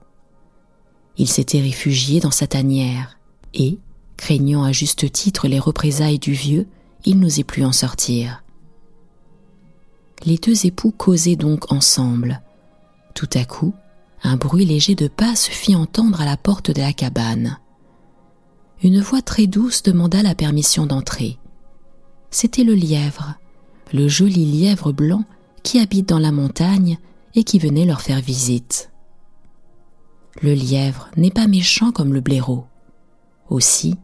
Il 1.16 1.28
s'était 1.28 1.60
réfugié 1.60 2.18
dans 2.18 2.32
sa 2.32 2.48
tanière, 2.48 3.18
et, 3.54 3.78
craignant 4.16 4.64
à 4.64 4.72
juste 4.72 5.10
titre 5.12 5.46
les 5.46 5.60
représailles 5.60 6.18
du 6.18 6.32
vieux, 6.32 6.66
il 7.04 7.20
n'osait 7.20 7.44
plus 7.44 7.64
en 7.64 7.72
sortir. 7.72 8.42
Les 10.24 10.38
deux 10.38 10.66
époux 10.66 10.90
causaient 10.90 11.36
donc 11.36 11.70
ensemble. 11.72 12.42
Tout 13.14 13.28
à 13.34 13.44
coup, 13.44 13.74
un 14.22 14.36
bruit 14.36 14.64
léger 14.64 14.94
de 14.94 15.08
pas 15.08 15.36
se 15.36 15.50
fit 15.50 15.76
entendre 15.76 16.20
à 16.20 16.24
la 16.24 16.36
porte 16.36 16.70
de 16.70 16.80
la 16.80 16.92
cabane. 16.92 17.58
Une 18.82 19.00
voix 19.00 19.22
très 19.22 19.46
douce 19.46 19.82
demanda 19.82 20.22
la 20.22 20.34
permission 20.34 20.86
d'entrer. 20.86 21.38
C'était 22.30 22.64
le 22.64 22.74
lièvre, 22.74 23.34
le 23.92 24.08
joli 24.08 24.44
lièvre 24.44 24.92
blanc 24.92 25.24
qui 25.62 25.78
habite 25.78 26.08
dans 26.08 26.18
la 26.18 26.32
montagne 26.32 26.98
et 27.34 27.44
qui 27.44 27.58
venait 27.58 27.86
leur 27.86 28.02
faire 28.02 28.20
visite. 28.20 28.90
Le 30.42 30.52
lièvre 30.52 31.08
n'est 31.16 31.30
pas 31.30 31.46
méchant 31.46 31.92
comme 31.92 32.12
le 32.12 32.20
blaireau. 32.20 32.66
Aussi, 33.48 33.96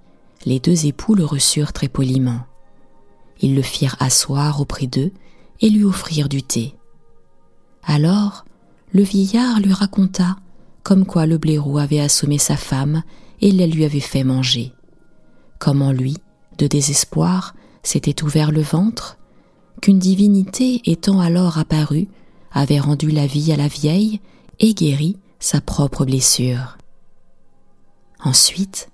les 0.47 0.61
deux 0.61 0.87
époux 0.87 1.15
le 1.15 1.25
reçurent 1.25 1.73
très 1.73 1.89
poliment. 1.89 2.41
Ils 3.41 3.55
le 3.55 3.63
firent 3.63 3.97
asseoir 4.01 4.61
auprès 4.61 4.87
d'eux 4.87 5.13
et 5.63 5.71
lui 5.71 5.85
offrirent 5.85 6.29
du 6.29 6.43
thé. 6.43 6.75
Alors, 7.85 8.45
le 8.93 9.03
vieillard 9.03 9.61
lui 9.61 9.73
raconta 9.73 10.37
comme 10.83 11.07
quoi 11.07 11.27
le 11.27 11.39
blaireau 11.39 11.79
avait 11.79 12.01
assommé 12.01 12.37
sa 12.39 12.57
femme 12.57 13.03
et 13.41 13.53
la 13.53 13.67
lui 13.67 13.85
avait 13.85 14.01
fait 14.01 14.25
manger. 14.25 14.73
Comment 15.59 15.93
lui, 15.93 16.19
de 16.59 16.67
désespoir, 16.67 17.55
s'était 17.83 18.23
ouvert 18.23 18.53
le 18.53 18.61
ventre, 18.61 19.19
qu'une 19.81 19.99
divinité 19.99 20.83
étant 20.85 21.21
alors 21.21 21.59
apparue, 21.59 22.09
avait 22.53 22.81
rendu 22.81 23.11
la 23.11 23.27
vie 23.27 23.53
à 23.53 23.57
la 23.57 23.69
vieille 23.69 24.21
et 24.59 24.75
guéri 24.75 25.17
sa 25.39 25.61
propre 25.61 26.05
blessure. 26.05 26.77
Ensuite, 28.23 28.89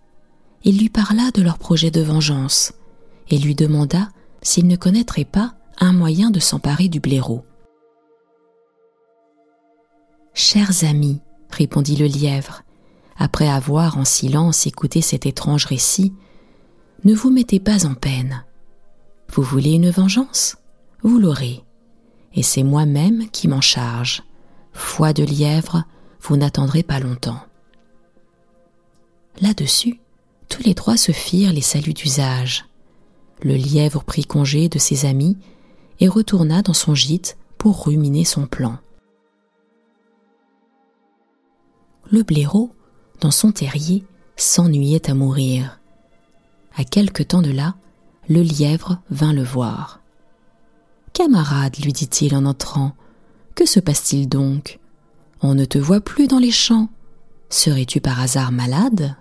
il 0.65 0.79
lui 0.79 0.89
parla 0.89 1.31
de 1.33 1.43
leur 1.43 1.59
projet 1.59 1.91
de 1.91 2.01
vengeance 2.01 2.73
et 3.31 3.39
lui 3.39 3.55
demanda 3.55 4.09
s'il 4.43 4.67
ne 4.67 4.77
connaîtrait 4.77 5.25
pas 5.25 5.55
un 5.81 5.93
moyen 5.93 6.31
de 6.31 6.41
s'emparer 6.41 6.89
du 6.89 7.01
blaireau. 7.01 7.45
Chers 10.35 10.85
amis, 10.85 11.21
répondit 11.51 11.97
le 11.97 12.07
lièvre, 12.07 12.63
après 13.17 13.49
avoir 13.49 13.99
en 13.99 14.05
silence 14.05 14.67
écouté 14.67 15.01
cet 15.01 15.27
étrange 15.27 15.65
récit, 15.67 16.13
ne 17.05 17.15
vous 17.15 17.31
mettez 17.31 17.61
pas 17.61 17.87
en 17.87 17.95
peine. 17.95 18.45
Vous 19.33 19.43
voulez 19.43 19.73
une 19.73 19.91
vengeance? 19.91 20.57
Vous 21.03 21.19
l'aurez. 21.19 21.63
Et 22.35 22.43
c'est 22.43 22.63
moi-même 22.63 23.29
qui 23.31 23.49
m'en 23.49 23.61
charge. 23.61 24.23
Foi 24.73 25.13
de 25.13 25.25
lièvre, 25.25 25.85
vous 26.21 26.37
n'attendrez 26.37 26.83
pas 26.83 27.01
longtemps. 27.01 27.41
Là-dessus, 29.41 30.01
tous 30.49 30.63
les 30.63 30.75
trois 30.75 30.97
se 30.97 31.13
firent 31.13 31.53
les 31.53 31.61
saluts 31.61 31.95
d'usage. 31.95 32.65
Le 33.43 33.55
lièvre 33.55 34.03
prit 34.03 34.25
congé 34.25 34.69
de 34.69 34.79
ses 34.79 35.07
amis 35.07 35.37
et 36.01 36.09
retourna 36.09 36.63
dans 36.63 36.75
son 36.75 36.95
gîte 36.95 37.37
pour 37.57 37.85
ruminer 37.87 38.25
son 38.25 38.47
plan. 38.47 38.79
Le 42.11 42.23
blaireau, 42.23 42.73
dans 43.21 43.31
son 43.31 43.53
terrier, 43.53 44.05
s'ennuyait 44.37 45.11
à 45.11 45.15
mourir. 45.15 45.81
À 46.77 46.85
quelque 46.85 47.23
temps 47.23 47.43
de 47.43 47.51
là, 47.51 47.75
le 48.29 48.43
lièvre 48.43 49.01
vint 49.11 49.33
le 49.33 49.43
voir. 49.43 50.01
Camarade, 51.13 51.77
lui 51.83 51.93
dit-il 51.93 52.35
en 52.37 52.45
entrant, 52.45 52.93
que 53.55 53.67
se 53.67 53.81
passe-t-il 53.81 54.29
donc? 54.29 54.79
On 55.41 55.55
ne 55.55 55.65
te 55.65 55.79
voit 55.79 56.01
plus 56.01 56.29
dans 56.29 56.39
les 56.39 56.53
champs. 56.53 56.89
Serais-tu 57.51 58.01
par 58.01 58.21
hasard 58.21 58.53
malade? 58.53 59.17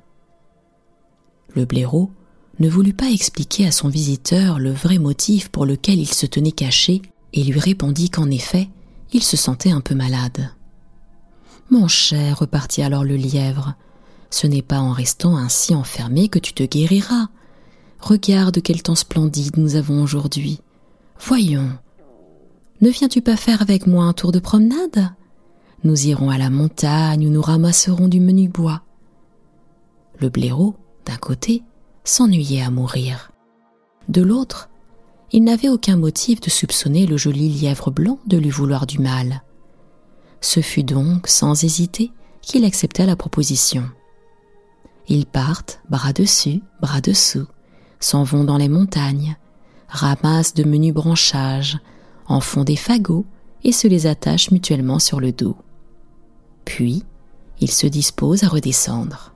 Le 1.55 1.65
blaireau 1.65 2.11
ne 2.59 2.69
voulut 2.69 2.93
pas 2.93 3.11
expliquer 3.11 3.67
à 3.67 3.71
son 3.71 3.87
visiteur 3.87 4.59
le 4.59 4.71
vrai 4.71 4.97
motif 4.97 5.49
pour 5.49 5.65
lequel 5.65 5.99
il 5.99 6.11
se 6.11 6.25
tenait 6.25 6.51
caché 6.51 7.01
et 7.33 7.43
lui 7.43 7.59
répondit 7.59 8.09
qu'en 8.09 8.31
effet, 8.31 8.69
il 9.13 9.23
se 9.23 9.37
sentait 9.37 9.71
un 9.71 9.81
peu 9.81 9.95
malade. 9.95 10.51
Mon 11.69 11.87
cher, 11.87 12.39
repartit 12.39 12.81
alors 12.81 13.03
le 13.03 13.15
lièvre, 13.15 13.75
ce 14.29 14.47
n'est 14.47 14.61
pas 14.61 14.79
en 14.79 14.91
restant 14.91 15.37
ainsi 15.37 15.75
enfermé 15.75 16.29
que 16.29 16.39
tu 16.39 16.53
te 16.53 16.63
guériras. 16.63 17.27
Regarde 17.99 18.61
quel 18.61 18.81
temps 18.81 18.95
splendide 18.95 19.57
nous 19.57 19.75
avons 19.75 20.01
aujourd'hui. 20.01 20.59
Voyons. 21.19 21.69
Ne 22.81 22.89
viens-tu 22.89 23.21
pas 23.21 23.35
faire 23.35 23.61
avec 23.61 23.87
moi 23.87 24.05
un 24.05 24.13
tour 24.13 24.31
de 24.31 24.39
promenade? 24.39 25.11
Nous 25.83 26.07
irons 26.07 26.29
à 26.29 26.37
la 26.37 26.49
montagne 26.49 27.27
où 27.27 27.29
nous 27.29 27.41
ramasserons 27.41 28.07
du 28.07 28.19
menu 28.19 28.49
bois. 28.49 28.81
Le 30.19 30.29
blaireau, 30.29 30.75
d'un 31.05 31.17
côté, 31.17 31.63
s'ennuyait 32.07 32.61
à 32.61 32.71
mourir. 32.71 33.31
De 34.07 34.21
l'autre, 34.21 34.69
il 35.31 35.43
n'avait 35.43 35.69
aucun 35.69 35.97
motif 35.97 36.39
de 36.39 36.49
soupçonner 36.49 37.05
le 37.05 37.17
joli 37.17 37.49
lièvre 37.49 37.91
blanc 37.91 38.19
de 38.25 38.37
lui 38.37 38.49
vouloir 38.49 38.87
du 38.87 38.99
mal. 38.99 39.43
Ce 40.39 40.61
fut 40.61 40.83
donc, 40.83 41.27
sans 41.27 41.63
hésiter, 41.63 42.11
qu'il 42.41 42.63
accepta 42.63 43.05
la 43.05 43.17
proposition. 43.17 43.89
Ils 45.09 45.25
partent, 45.25 45.81
bras 45.89 46.13
dessus, 46.13 46.61
bras 46.81 47.01
dessous, 47.01 47.47
s'en 47.99 48.23
vont 48.23 48.45
dans 48.45 48.57
les 48.57 48.69
montagnes, 48.69 49.37
ramassent 49.89 50.53
de 50.53 50.63
menus 50.63 50.93
branchages, 50.93 51.77
en 52.27 52.39
font 52.39 52.63
des 52.63 52.75
fagots 52.75 53.25
et 53.63 53.71
se 53.71 53.87
les 53.87 54.07
attachent 54.07 54.51
mutuellement 54.51 54.99
sur 54.99 55.19
le 55.19 55.33
dos. 55.33 55.57
Puis, 56.63 57.03
ils 57.59 57.71
se 57.71 57.87
disposent 57.87 58.43
à 58.43 58.47
redescendre 58.47 59.33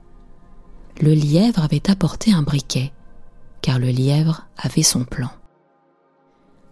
le 1.02 1.14
lièvre 1.14 1.64
avait 1.64 1.90
apporté 1.90 2.32
un 2.32 2.42
briquet, 2.42 2.92
car 3.60 3.80
le 3.80 3.88
lièvre 3.88 4.46
avait 4.56 4.84
son 4.84 5.04
plan. 5.04 5.30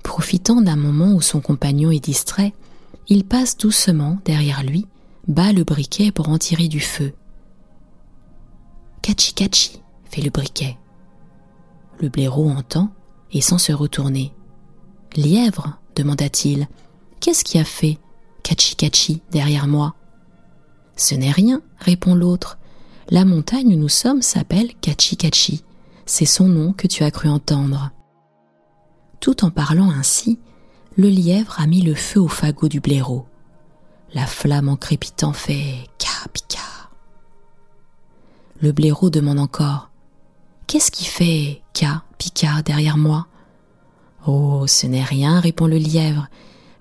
Profitant 0.05 0.63
d'un 0.63 0.77
moment 0.77 1.13
où 1.13 1.21
son 1.21 1.41
compagnon 1.41 1.91
est 1.91 2.05
distrait, 2.05 2.55
il 3.09 3.25
passe 3.25 3.57
doucement 3.57 4.19
derrière 4.25 4.63
lui, 4.63 4.87
bat 5.27 5.53
le 5.53 5.65
briquet 5.65 6.13
pour 6.13 6.29
en 6.29 6.39
tirer 6.39 6.69
du 6.69 6.79
feu. 6.79 7.13
Cachi 9.03 9.35
cachi, 9.35 9.83
fait 10.05 10.23
le 10.23 10.31
briquet. 10.31 10.79
Le 11.99 12.09
blaireau 12.09 12.49
entend 12.51 12.93
et 13.33 13.41
sans 13.41 13.59
se 13.59 13.73
retourner. 13.73 14.33
Lièvre, 15.17 15.81
demanda-t-il, 15.97 16.69
qu'est-ce 17.19 17.43
qui 17.43 17.59
a 17.59 17.65
fait 17.65 17.99
Cachi 18.45 18.77
cachi 18.77 19.23
derrière 19.33 19.67
moi? 19.67 19.97
Ce 20.95 21.17
n'est 21.17 21.33
rien, 21.33 21.63
répond 21.81 22.15
l'autre, 22.15 22.60
la 23.11 23.25
montagne 23.25 23.75
où 23.75 23.77
nous 23.77 23.89
sommes 23.89 24.23
s'appelle 24.23 24.73
Kachi 24.81 25.65
C'est 26.07 26.27
son 26.27 26.47
nom 26.47 26.73
que 26.73 26.87
tu 26.87 27.03
as 27.03 27.11
cru 27.11 27.29
entendre. 27.29 27.91
Tout 29.19 29.45
en 29.45 29.51
parlant 29.51 29.91
ainsi, 29.91 30.39
le 30.97 31.09
lièvre 31.09 31.57
a 31.59 31.67
mis 31.67 31.83
le 31.83 31.95
feu 31.95 32.21
au 32.21 32.29
fagot 32.29 32.69
du 32.69 32.79
blaireau. 32.79 33.27
La 34.15 34.27
flamme 34.27 34.69
en 34.69 34.77
crépitant 34.77 35.33
fait 35.33 35.89
ka 35.99 36.29
pika. 36.33 36.59
Le 38.61 38.71
blaireau 38.71 39.11
demande 39.11 39.41
encore 39.41 39.91
Qu'est-ce 40.69 40.93
qui 40.93 41.05
fait 41.05 41.63
ka 41.73 42.05
pika 42.17 42.63
derrière 42.63 42.97
moi? 42.97 43.27
Oh, 44.27 44.67
ce 44.69 44.87
n'est 44.87 45.03
rien, 45.03 45.41
répond 45.41 45.67
le 45.67 45.79
lièvre. 45.79 46.29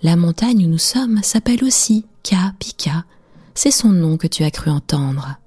La 0.04 0.16
montagne 0.16 0.66
où 0.66 0.70
nous 0.70 0.78
sommes 0.78 1.24
s'appelle 1.24 1.64
aussi 1.64 2.06
ka 2.22 2.54
pika. 2.60 3.06
C'est 3.56 3.72
son 3.72 3.90
nom 3.90 4.18
que 4.18 4.28
tu 4.28 4.44
as 4.44 4.52
cru 4.52 4.70
entendre 4.70 5.39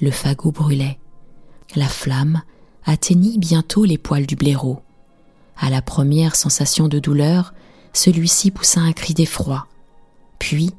le 0.00 0.10
fagot 0.10 0.52
brûlait. 0.52 0.98
La 1.76 1.88
flamme 1.88 2.42
atteignit 2.84 3.38
bientôt 3.38 3.84
les 3.84 3.98
poils 3.98 4.26
du 4.26 4.36
blaireau. 4.36 4.80
À 5.56 5.70
la 5.70 5.82
première 5.82 6.36
sensation 6.36 6.88
de 6.88 6.98
douleur, 6.98 7.52
celui-ci 7.92 8.50
poussa 8.50 8.80
un 8.80 8.92
cri 8.92 9.14
d'effroi. 9.14 9.66
Puis, 10.38 10.70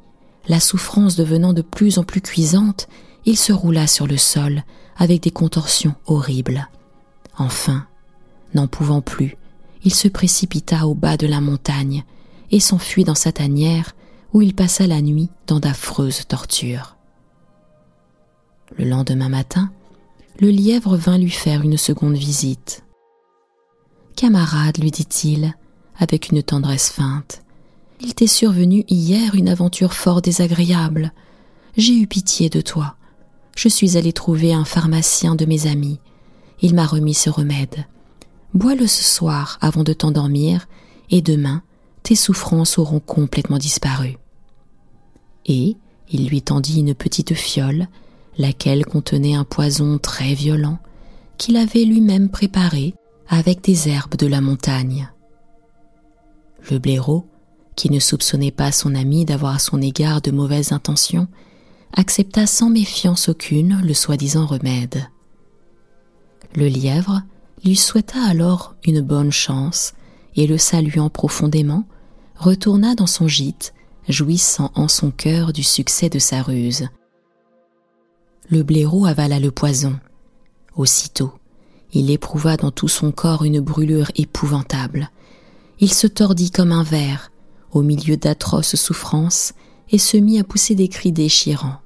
la 0.48 0.60
souffrance 0.60 1.16
devenant 1.16 1.54
de 1.54 1.62
plus 1.62 2.00
en 2.00 2.04
plus 2.04 2.22
cuisante, 2.22 2.88
il 3.26 3.38
se 3.38 3.52
roula 3.52 3.88
sur 3.88 4.08
le 4.08 4.18
sol 4.18 4.64
avec 4.98 5.22
des 5.22 5.32
contorsions 5.32 5.96
horribles. 6.06 6.68
Enfin, 7.38 7.86
n'en 8.54 8.68
pouvant 8.68 9.02
plus, 9.02 9.38
il 9.84 9.94
se 9.94 10.08
précipita 10.08 10.88
au 10.88 10.96
bas 10.96 11.18
de 11.18 11.28
la 11.28 11.42
montagne 11.42 12.04
et 12.52 12.60
s'enfuit 12.60 13.04
dans 13.04 13.16
sa 13.16 13.32
tanière 13.32 13.96
où 14.34 14.42
il 14.42 14.54
passa 14.54 14.88
la 14.88 15.02
nuit 15.02 15.30
dans 15.48 15.60
d'affreuses 15.60 16.28
tortures. 16.28 16.99
Le 18.78 18.86
lendemain 18.86 19.30
matin, 19.30 19.72
le 20.40 20.50
lièvre 20.50 20.96
vint 20.96 21.18
lui 21.18 21.32
faire 21.32 21.62
une 21.62 21.78
seconde 21.78 22.16
visite. 22.16 22.84
Camarade, 24.16 24.78
lui 24.78 24.92
dit-il, 24.92 25.56
avec 25.98 26.30
une 26.30 26.44
tendresse 26.44 26.90
feinte, 26.90 27.44
il 28.02 28.14
t'est 28.14 28.28
survenu 28.28 28.86
hier 28.88 29.36
une 29.36 29.50
aventure 29.50 29.94
fort 29.94 30.22
désagréable. 30.22 31.14
J'ai 31.76 31.98
eu 31.98 32.08
pitié 32.08 32.50
de 32.50 32.62
toi. 32.62 32.96
je 33.56 33.68
suis 33.68 33.98
allé 33.98 34.14
trouver 34.14 34.54
un 34.54 34.64
pharmacien 34.64 35.36
de 35.36 35.46
mes 35.46 35.68
amis. 35.68 36.00
Il 36.62 36.76
m'a 36.76 36.86
remis 36.86 37.14
ce 37.14 37.30
remède. 37.30 37.86
Bois-le 38.54 38.88
ce 38.88 39.04
soir 39.04 39.58
avant 39.62 39.84
de 39.84 39.94
t'endormir, 39.94 40.68
et 41.10 41.22
demain 41.22 41.62
tes 42.04 42.16
souffrances 42.16 42.78
auront 42.78 43.02
complètement 43.02 43.58
disparu. 43.58 44.18
Et 45.46 45.76
il 46.10 46.28
lui 46.28 46.42
tendit 46.42 46.80
une 46.80 46.96
petite 46.96 47.34
fiole, 47.34 47.88
laquelle 48.40 48.86
contenait 48.86 49.36
un 49.36 49.44
poison 49.44 50.00
très 50.00 50.34
violent, 50.34 50.80
qu'il 51.38 51.58
avait 51.58 51.84
lui-même 51.84 52.30
préparé 52.30 52.96
avec 53.28 53.62
des 53.62 53.88
herbes 53.90 54.16
de 54.16 54.26
la 54.26 54.42
montagne. 54.42 55.12
Le 56.72 56.80
blaireau, 56.80 57.28
qui 57.76 57.92
ne 57.92 58.00
soupçonnait 58.00 58.52
pas 58.52 58.72
son 58.72 58.96
ami 58.96 59.26
d'avoir 59.26 59.56
à 59.56 59.60
son 59.60 59.82
égard 59.82 60.22
de 60.22 60.32
mauvaises 60.32 60.72
intentions, 60.72 61.28
accepta 61.94 62.48
sans 62.48 62.70
méfiance 62.70 63.30
aucune 63.30 63.80
le 63.84 63.94
soi-disant 63.94 64.46
remède. 64.46 65.08
Le 66.56 66.68
lièvre 66.68 67.22
lui 67.64 67.76
souhaita 67.76 68.24
alors 68.24 68.76
une 68.86 69.02
bonne 69.02 69.32
chance 69.32 69.94
et 70.36 70.48
le 70.48 70.58
saluant 70.58 71.10
profondément, 71.10 71.86
retourna 72.38 72.96
dans 72.96 73.08
son 73.08 73.28
gîte, 73.28 73.74
jouissant 74.08 74.72
en 74.76 74.88
son 74.88 75.12
cœur 75.12 75.52
du 75.52 75.64
succès 75.64 76.10
de 76.10 76.20
sa 76.20 76.42
ruse. 76.42 76.88
Le 78.52 78.64
blaireau 78.64 79.06
avala 79.06 79.40
le 79.40 79.52
poison. 79.52 80.00
Aussitôt, 80.76 81.32
il 81.94 82.10
éprouva 82.10 82.58
dans 82.58 82.72
tout 82.72 82.88
son 82.88 83.12
corps 83.12 83.44
une 83.44 83.60
brûlure 83.60 84.12
épouvantable. 84.16 85.12
Il 85.80 85.94
se 85.94 86.08
tordit 86.08 86.50
comme 86.50 86.72
un 86.72 86.82
ver, 86.82 87.32
au 87.72 87.84
milieu 87.84 88.18
d'atroces 88.18 88.76
souffrances, 88.76 89.54
et 89.92 90.00
se 90.00 90.18
mit 90.18 90.40
à 90.40 90.44
pousser 90.44 90.74
des 90.74 90.88
cris 90.88 91.12
déchirants. 91.12 91.80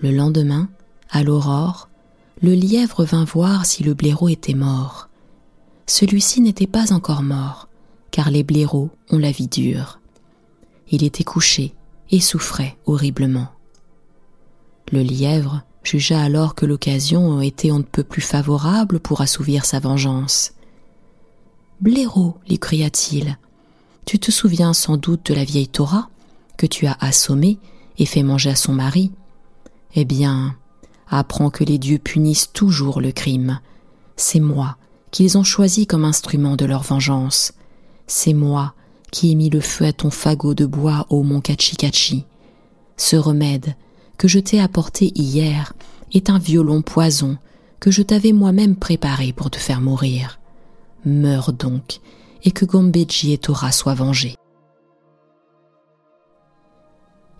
Le 0.00 0.12
lendemain, 0.12 0.68
à 1.10 1.24
l'aurore, 1.24 1.88
le 2.40 2.52
lièvre 2.52 3.04
vint 3.04 3.24
voir 3.24 3.66
si 3.66 3.82
le 3.82 3.94
blaireau 3.94 4.28
était 4.28 4.54
mort. 4.54 5.08
Celui-ci 5.86 6.40
n'était 6.40 6.68
pas 6.68 6.92
encore 6.92 7.24
mort, 7.24 7.68
car 8.12 8.30
les 8.30 8.44
blaireaux 8.44 8.90
ont 9.10 9.18
la 9.18 9.32
vie 9.32 9.48
dure. 9.48 9.98
Il 10.92 11.02
était 11.02 11.24
couché 11.24 11.74
et 12.12 12.20
souffrait 12.20 12.78
horriblement. 12.86 13.48
Le 14.90 15.02
lièvre 15.02 15.62
jugea 15.82 16.22
alors 16.22 16.54
que 16.54 16.66
l'occasion 16.66 17.40
était 17.40 17.70
on 17.70 17.78
ne 17.78 17.82
peut 17.82 18.04
plus 18.04 18.22
favorable 18.22 19.00
pour 19.00 19.20
assouvir 19.20 19.64
sa 19.64 19.80
vengeance. 19.80 20.52
Blaireau, 21.80 22.36
lui 22.48 22.58
cria-t-il, 22.58 23.38
tu 24.04 24.18
te 24.18 24.30
souviens 24.30 24.72
sans 24.72 24.96
doute 24.96 25.26
de 25.26 25.34
la 25.34 25.44
vieille 25.44 25.68
Torah 25.68 26.08
que 26.56 26.66
tu 26.66 26.86
as 26.86 26.96
assommée 27.00 27.58
et 27.98 28.06
fait 28.06 28.22
manger 28.22 28.50
à 28.50 28.56
son 28.56 28.72
mari? 28.72 29.12
Eh 29.94 30.04
bien, 30.04 30.56
apprends 31.08 31.50
que 31.50 31.64
les 31.64 31.78
dieux 31.78 31.98
punissent 31.98 32.52
toujours 32.52 33.00
le 33.00 33.12
crime. 33.12 33.60
C'est 34.16 34.40
moi 34.40 34.76
qu'ils 35.10 35.38
ont 35.38 35.44
choisi 35.44 35.86
comme 35.86 36.04
instrument 36.04 36.56
de 36.56 36.64
leur 36.64 36.82
vengeance. 36.82 37.52
C'est 38.06 38.34
moi 38.34 38.74
qui 39.10 39.32
ai 39.32 39.34
mis 39.34 39.50
le 39.50 39.60
feu 39.60 39.84
à 39.86 39.92
ton 39.92 40.10
fagot 40.10 40.54
de 40.54 40.66
bois 40.66 41.06
au 41.10 41.22
mont 41.22 41.40
Kachikachi. 41.40 42.24
Ce 42.96 43.16
remède 43.16 43.76
que 44.18 44.28
je 44.28 44.40
t'ai 44.40 44.60
apporté 44.60 45.12
hier 45.14 45.72
est 46.12 46.28
un 46.28 46.38
violon 46.38 46.82
poison 46.82 47.38
que 47.80 47.90
je 47.90 48.02
t'avais 48.02 48.32
moi-même 48.32 48.76
préparé 48.76 49.32
pour 49.32 49.50
te 49.50 49.58
faire 49.58 49.80
mourir. 49.80 50.40
Meurs 51.04 51.52
donc, 51.52 52.00
et 52.42 52.50
que 52.50 52.64
Gombeji 52.64 53.32
et 53.32 53.38
Tora 53.38 53.72
soient 53.72 53.94
vengés. 53.94 54.34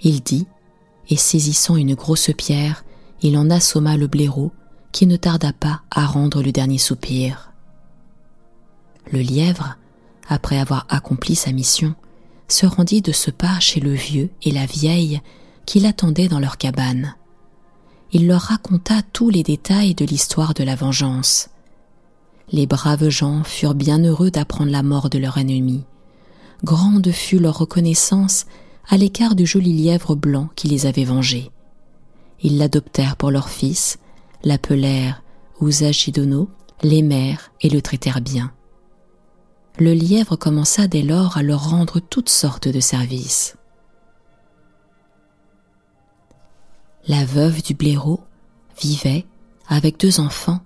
Il 0.00 0.22
dit, 0.22 0.46
et 1.08 1.16
saisissant 1.16 1.76
une 1.76 1.94
grosse 1.94 2.30
pierre, 2.36 2.84
il 3.22 3.36
en 3.36 3.50
assomma 3.50 3.96
le 3.96 4.06
blaireau, 4.06 4.52
qui 4.92 5.06
ne 5.06 5.16
tarda 5.16 5.52
pas 5.52 5.82
à 5.90 6.06
rendre 6.06 6.42
le 6.42 6.52
dernier 6.52 6.78
soupir. 6.78 7.52
Le 9.10 9.18
lièvre, 9.18 9.76
après 10.28 10.58
avoir 10.58 10.86
accompli 10.88 11.34
sa 11.34 11.50
mission, 11.50 11.94
se 12.46 12.66
rendit 12.66 13.02
de 13.02 13.12
ce 13.12 13.30
pas 13.30 13.58
chez 13.58 13.80
le 13.80 13.92
vieux 13.92 14.30
et 14.42 14.52
la 14.52 14.66
vieille 14.66 15.20
qui 15.68 15.80
l'attendaient 15.80 16.28
dans 16.28 16.40
leur 16.40 16.56
cabane. 16.56 17.14
Il 18.10 18.26
leur 18.26 18.40
raconta 18.40 19.02
tous 19.12 19.28
les 19.28 19.42
détails 19.42 19.94
de 19.94 20.06
l'histoire 20.06 20.54
de 20.54 20.64
la 20.64 20.74
vengeance. 20.74 21.50
Les 22.50 22.66
braves 22.66 23.10
gens 23.10 23.44
furent 23.44 23.74
bien 23.74 24.02
heureux 24.02 24.30
d'apprendre 24.30 24.70
la 24.72 24.82
mort 24.82 25.10
de 25.10 25.18
leur 25.18 25.36
ennemi. 25.36 25.84
Grande 26.64 27.10
fut 27.10 27.38
leur 27.38 27.58
reconnaissance 27.58 28.46
à 28.88 28.96
l'écart 28.96 29.34
du 29.34 29.44
joli 29.44 29.74
lièvre 29.74 30.14
blanc 30.14 30.48
qui 30.56 30.68
les 30.68 30.86
avait 30.86 31.04
vengés. 31.04 31.50
Ils 32.42 32.56
l'adoptèrent 32.56 33.16
pour 33.16 33.30
leur 33.30 33.50
fils, 33.50 33.98
l'appelèrent 34.44 35.22
Usajidono, 35.60 36.48
l'aimèrent 36.82 37.52
et 37.60 37.68
le 37.68 37.82
traitèrent 37.82 38.22
bien. 38.22 38.52
Le 39.78 39.92
lièvre 39.92 40.36
commença 40.36 40.88
dès 40.88 41.02
lors 41.02 41.36
à 41.36 41.42
leur 41.42 41.68
rendre 41.68 42.00
toutes 42.00 42.30
sortes 42.30 42.68
de 42.68 42.80
services. 42.80 43.57
La 47.06 47.24
veuve 47.24 47.62
du 47.62 47.74
blaireau 47.74 48.20
vivait, 48.80 49.24
avec 49.68 49.98
deux 49.98 50.20
enfants, 50.20 50.60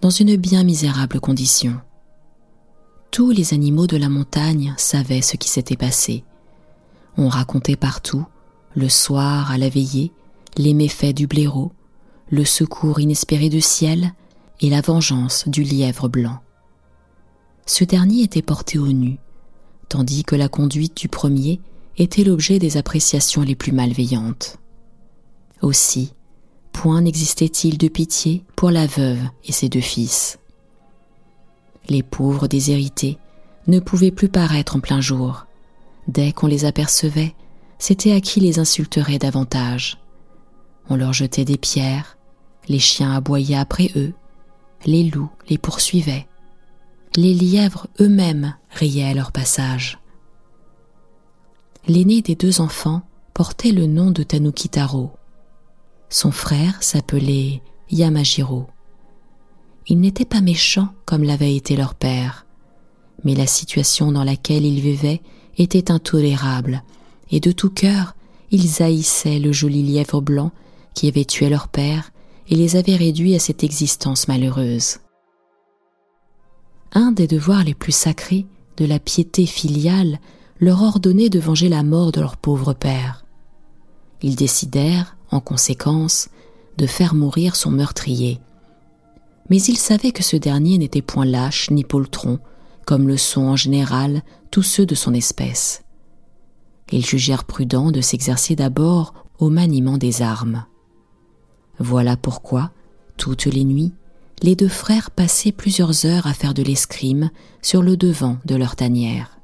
dans 0.00 0.10
une 0.10 0.36
bien 0.36 0.62
misérable 0.62 1.20
condition. 1.20 1.80
Tous 3.10 3.30
les 3.30 3.54
animaux 3.54 3.86
de 3.86 3.96
la 3.96 4.08
montagne 4.08 4.74
savaient 4.76 5.22
ce 5.22 5.36
qui 5.36 5.48
s'était 5.48 5.76
passé. 5.76 6.22
On 7.16 7.28
racontait 7.28 7.76
partout, 7.76 8.24
le 8.76 8.88
soir 8.88 9.50
à 9.50 9.58
la 9.58 9.68
veillée, 9.68 10.12
les 10.56 10.74
méfaits 10.74 11.14
du 11.14 11.26
blaireau, 11.26 11.72
le 12.30 12.44
secours 12.44 13.00
inespéré 13.00 13.48
du 13.48 13.60
ciel 13.60 14.12
et 14.60 14.70
la 14.70 14.80
vengeance 14.80 15.48
du 15.48 15.64
lièvre 15.64 16.08
blanc. 16.08 16.38
Ce 17.66 17.82
dernier 17.82 18.22
était 18.22 18.42
porté 18.42 18.78
au 18.78 18.92
nu, 18.92 19.18
tandis 19.88 20.22
que 20.22 20.36
la 20.36 20.48
conduite 20.48 20.96
du 20.96 21.08
premier 21.08 21.60
était 21.98 22.22
l'objet 22.22 22.60
des 22.60 22.76
appréciations 22.76 23.42
les 23.42 23.56
plus 23.56 23.72
malveillantes. 23.72 24.59
Aussi, 25.62 26.14
point 26.72 27.02
n'existait-il 27.02 27.76
de 27.78 27.88
pitié 27.88 28.44
pour 28.56 28.70
la 28.70 28.86
veuve 28.86 29.20
et 29.44 29.52
ses 29.52 29.68
deux 29.68 29.80
fils. 29.80 30.38
Les 31.88 32.02
pauvres 32.02 32.46
déshérités 32.46 33.18
ne 33.66 33.80
pouvaient 33.80 34.10
plus 34.10 34.28
paraître 34.28 34.76
en 34.76 34.80
plein 34.80 35.00
jour. 35.00 35.46
Dès 36.08 36.32
qu'on 36.32 36.46
les 36.46 36.64
apercevait, 36.64 37.34
c'était 37.78 38.12
à 38.12 38.20
qui 38.20 38.40
les 38.40 38.58
insulterait 38.58 39.18
davantage. 39.18 39.98
On 40.88 40.96
leur 40.96 41.12
jetait 41.12 41.44
des 41.44 41.58
pierres, 41.58 42.16
les 42.68 42.78
chiens 42.78 43.12
aboyaient 43.12 43.56
après 43.56 43.90
eux, 43.96 44.12
les 44.86 45.04
loups 45.04 45.30
les 45.48 45.58
poursuivaient, 45.58 46.26
les 47.16 47.34
lièvres 47.34 47.86
eux-mêmes 48.00 48.54
riaient 48.70 49.10
à 49.10 49.14
leur 49.14 49.32
passage. 49.32 49.98
L'aîné 51.86 52.22
des 52.22 52.34
deux 52.34 52.60
enfants 52.60 53.02
portait 53.34 53.72
le 53.72 53.86
nom 53.86 54.10
de 54.10 54.22
Tanukitaro. 54.22 55.12
Son 56.10 56.32
frère 56.32 56.82
s'appelait 56.82 57.62
Yamajiro. 57.90 58.66
Il 59.86 60.00
n'était 60.00 60.24
pas 60.24 60.40
méchant 60.40 60.88
comme 61.06 61.22
l'avait 61.22 61.54
été 61.54 61.76
leur 61.76 61.94
père, 61.94 62.46
mais 63.24 63.34
la 63.34 63.46
situation 63.46 64.10
dans 64.10 64.24
laquelle 64.24 64.66
ils 64.66 64.80
vivaient 64.80 65.22
était 65.56 65.90
intolérable, 65.90 66.82
et 67.30 67.38
de 67.38 67.52
tout 67.52 67.70
cœur 67.70 68.14
ils 68.50 68.82
haïssaient 68.82 69.38
le 69.38 69.52
joli 69.52 69.84
lièvre 69.84 70.20
blanc 70.20 70.50
qui 70.94 71.06
avait 71.06 71.24
tué 71.24 71.48
leur 71.48 71.68
père 71.68 72.10
et 72.48 72.56
les 72.56 72.74
avait 72.74 72.96
réduits 72.96 73.36
à 73.36 73.38
cette 73.38 73.62
existence 73.62 74.26
malheureuse. 74.26 74.98
Un 76.92 77.12
des 77.12 77.28
devoirs 77.28 77.62
les 77.62 77.74
plus 77.74 77.92
sacrés 77.92 78.46
de 78.76 78.84
la 78.84 78.98
piété 78.98 79.46
filiale 79.46 80.18
leur 80.58 80.82
ordonnait 80.82 81.28
de 81.28 81.38
venger 81.38 81.68
la 81.68 81.84
mort 81.84 82.10
de 82.10 82.20
leur 82.20 82.36
pauvre 82.36 82.72
père. 82.72 83.24
Ils 84.22 84.34
décidèrent, 84.34 85.16
en 85.30 85.40
conséquence, 85.40 86.28
de 86.78 86.86
faire 86.86 87.14
mourir 87.14 87.56
son 87.56 87.70
meurtrier. 87.70 88.40
Mais 89.48 89.60
ils 89.62 89.76
savaient 89.76 90.12
que 90.12 90.22
ce 90.22 90.36
dernier 90.36 90.78
n'était 90.78 91.02
point 91.02 91.24
lâche 91.24 91.70
ni 91.70 91.84
poltron, 91.84 92.38
comme 92.86 93.08
le 93.08 93.16
sont 93.16 93.42
en 93.42 93.56
général 93.56 94.22
tous 94.50 94.62
ceux 94.62 94.86
de 94.86 94.94
son 94.94 95.14
espèce. 95.14 95.82
Ils 96.92 97.06
jugèrent 97.06 97.44
prudent 97.44 97.90
de 97.90 98.00
s'exercer 98.00 98.56
d'abord 98.56 99.14
au 99.38 99.50
maniement 99.50 99.98
des 99.98 100.22
armes. 100.22 100.64
Voilà 101.78 102.16
pourquoi, 102.16 102.70
toutes 103.16 103.46
les 103.46 103.64
nuits, 103.64 103.92
les 104.42 104.56
deux 104.56 104.68
frères 104.68 105.10
passaient 105.10 105.52
plusieurs 105.52 106.06
heures 106.06 106.26
à 106.26 106.34
faire 106.34 106.54
de 106.54 106.62
l'escrime 106.62 107.30
sur 107.62 107.82
le 107.82 107.96
devant 107.96 108.38
de 108.44 108.56
leur 108.56 108.76
tanière. 108.76 109.38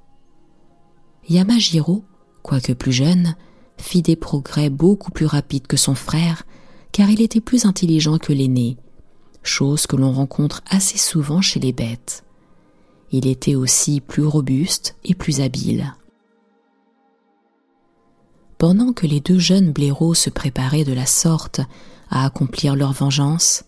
Yamajiro, 1.29 2.05
quoique 2.43 2.73
plus 2.73 2.93
jeune, 2.93 3.35
fit 3.79 4.03
des 4.03 4.17
progrès 4.17 4.71
beaucoup 4.71 5.11
plus 5.11 5.27
rapides 5.27 5.67
que 5.67 5.77
son 5.77 5.95
frère, 5.95 6.45
car 6.93 7.11
il 7.11 7.21
était 7.21 7.41
plus 7.41 7.65
intelligent 7.65 8.19
que 8.19 8.33
l'aîné, 8.33 8.77
chose 9.43 9.87
que 9.87 9.97
l'on 9.97 10.13
rencontre 10.13 10.63
assez 10.69 10.99
souvent 10.99 11.41
chez 11.41 11.61
les 11.61 11.73
bêtes. 11.73 12.25
Il 13.13 13.27
était 13.27 13.55
aussi 13.55 14.01
plus 14.01 14.25
robuste 14.25 14.97
et 15.05 15.15
plus 15.15 15.41
habile. 15.41 15.95
Pendant 18.59 18.93
que 18.93 19.07
les 19.07 19.21
deux 19.21 19.39
jeunes 19.39 19.71
blaireaux 19.71 20.15
se 20.15 20.31
préparaient 20.31 20.85
de 20.85 20.93
la 20.93 21.07
sorte 21.07 21.61
à 22.11 22.25
accomplir 22.25 22.75
leur 22.75 22.93
vengeance, 22.93 23.65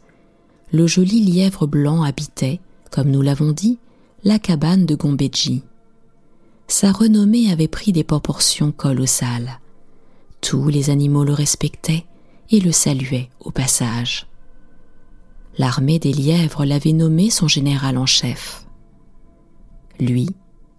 le 0.72 0.86
joli 0.86 1.20
lièvre 1.20 1.66
blanc 1.66 2.02
habitait, 2.02 2.60
comme 2.90 3.10
nous 3.10 3.22
l'avons 3.22 3.52
dit, 3.52 3.78
la 4.24 4.38
cabane 4.38 4.86
de 4.86 4.94
Gombedji. 4.94 5.62
Sa 6.66 6.92
renommée 6.92 7.52
avait 7.52 7.68
pris 7.68 7.92
des 7.92 8.04
proportions 8.04 8.72
colossales. 8.72 9.60
Tous 10.40 10.68
les 10.68 10.90
animaux 10.90 11.24
le 11.24 11.32
respectaient 11.32 12.06
et 12.50 12.60
le 12.60 12.72
saluaient 12.72 13.28
au 13.40 13.50
passage. 13.50 14.26
L'armée 15.58 15.98
des 15.98 16.12
lièvres 16.12 16.64
l'avait 16.64 16.92
nommé 16.92 17.30
son 17.30 17.48
général 17.48 17.98
en 17.98 18.06
chef. 18.06 18.66
Lui, 19.98 20.30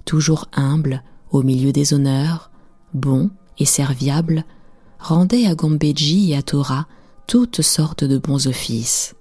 toujours 0.06 0.46
humble 0.54 1.04
au 1.32 1.44
milieu 1.44 1.72
des 1.72 1.94
honneurs, 1.94 2.52
bon 2.94 3.30
et 3.58 3.66
serviable, 3.66 4.46
rendait 5.00 5.46
à 5.46 5.56
Gombeji 5.56 6.32
et 6.32 6.38
à 6.38 6.42
Torah 6.42 6.88
toutes 7.28 7.62
sortes 7.62 8.04
de 8.04 8.18
bons 8.18 8.48
offices. 8.48 9.16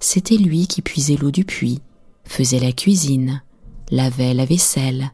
C'était 0.00 0.36
lui 0.36 0.66
qui 0.66 0.82
puisait 0.82 1.16
l'eau 1.16 1.30
du 1.30 1.44
puits, 1.44 1.80
faisait 2.24 2.58
la 2.58 2.72
cuisine, 2.72 3.42
lavait 3.90 4.34
la 4.34 4.44
vaisselle, 4.44 5.12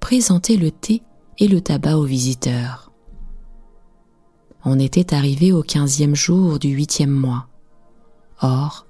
présentait 0.00 0.56
le 0.56 0.70
thé 0.70 1.02
et 1.38 1.46
le 1.46 1.60
tabac 1.60 1.96
aux 1.98 2.04
visiteurs. 2.04 2.87
On 4.64 4.78
était 4.78 5.14
arrivé 5.14 5.52
au 5.52 5.62
quinzième 5.62 6.16
jour 6.16 6.58
du 6.58 6.68
huitième 6.70 7.10
mois. 7.10 7.46
Or, 8.40 8.86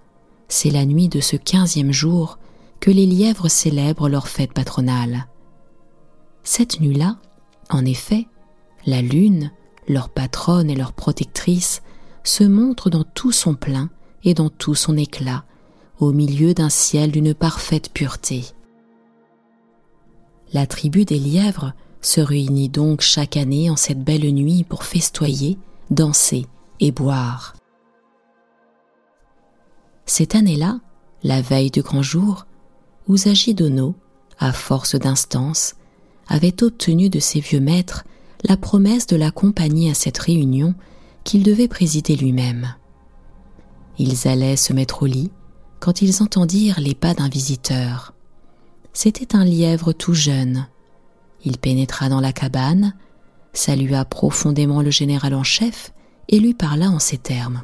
c'est 0.49 0.71
la 0.71 0.87
nuit 0.87 1.09
de 1.09 1.21
ce 1.21 1.37
quinzième 1.37 1.93
jour 1.93 2.39
que 2.81 2.91
les 2.91 3.07
lièvres 3.07 3.49
célèbrent 3.49 4.09
leur 4.09 4.29
fête 4.29 4.53
patronale. 4.53 5.27
Cette 6.43 6.81
nuit-là, 6.81 7.19
en 7.71 7.85
effet, 7.85 8.27
la 8.87 9.03
lune, 9.03 9.51
leur 9.89 10.09
patronne 10.09 10.71
et 10.71 10.77
leur 10.77 10.93
protectrice, 10.93 11.83
se 12.25 12.45
montre 12.45 12.89
dans 12.89 13.05
tout 13.05 13.33
son 13.33 13.55
plein 13.55 13.91
et 14.25 14.35
dans 14.35 14.49
tout 14.49 14.75
son 14.75 14.97
éclat, 14.97 15.45
au 15.99 16.13
milieu 16.13 16.55
d'un 16.55 16.71
ciel 16.71 17.11
d'une 17.11 17.35
parfaite 17.35 17.93
pureté. 17.93 18.45
La 20.53 20.67
tribu 20.67 21.05
des 21.05 21.19
lièvres 21.19 21.75
se 22.01 22.21
réunit 22.21 22.69
donc 22.69 23.01
chaque 23.01 23.37
année 23.37 23.71
en 23.71 23.77
cette 23.77 24.03
belle 24.03 24.31
nuit 24.33 24.65
pour 24.65 24.85
festoyer, 24.85 25.59
danser 25.91 26.47
et 26.81 26.93
boire. 26.93 27.55
Cette 30.07 30.35
année-là, 30.35 30.81
la 31.23 31.43
veille 31.43 31.71
du 31.71 31.83
grand 31.83 32.03
jour, 32.03 32.47
Usagi 33.09 33.55
Dono, 33.55 33.95
à 34.39 34.53
force 34.53 34.95
d'instance, 34.95 35.75
avait 36.29 36.63
obtenu 36.63 37.09
de 37.11 37.19
ses 37.19 37.41
vieux 37.41 37.61
maîtres 37.61 38.05
la 38.45 38.57
promesse 38.57 39.07
de 39.07 39.17
l'accompagner 39.17 39.91
à 39.91 39.95
cette 39.95 40.19
réunion 40.19 40.75
qu'il 41.25 41.43
devait 41.43 41.69
présider 41.69 42.17
lui-même. 42.17 42.75
Ils 43.99 44.29
allaient 44.29 44.57
se 44.57 44.73
mettre 44.73 45.03
au 45.03 45.07
lit 45.07 45.31
quand 45.81 46.03
ils 46.03 46.23
entendirent 46.23 46.81
les 46.81 46.95
pas 46.95 47.15
d'un 47.15 47.29
visiteur. 47.29 48.15
C'était 48.93 49.35
un 49.37 49.45
lièvre 49.45 49.93
tout 49.93 50.15
jeune. 50.15 50.67
Il 51.45 51.59
pénétra 51.59 52.09
dans 52.09 52.21
la 52.21 52.33
cabane, 52.33 52.95
salua 53.53 54.05
profondément 54.05 54.83
le 54.83 54.91
général 54.91 55.35
en 55.35 55.45
chef 55.45 55.93
et 56.29 56.39
lui 56.39 56.55
parla 56.55 56.91
en 56.91 56.99
ces 56.99 57.19
termes. 57.19 57.63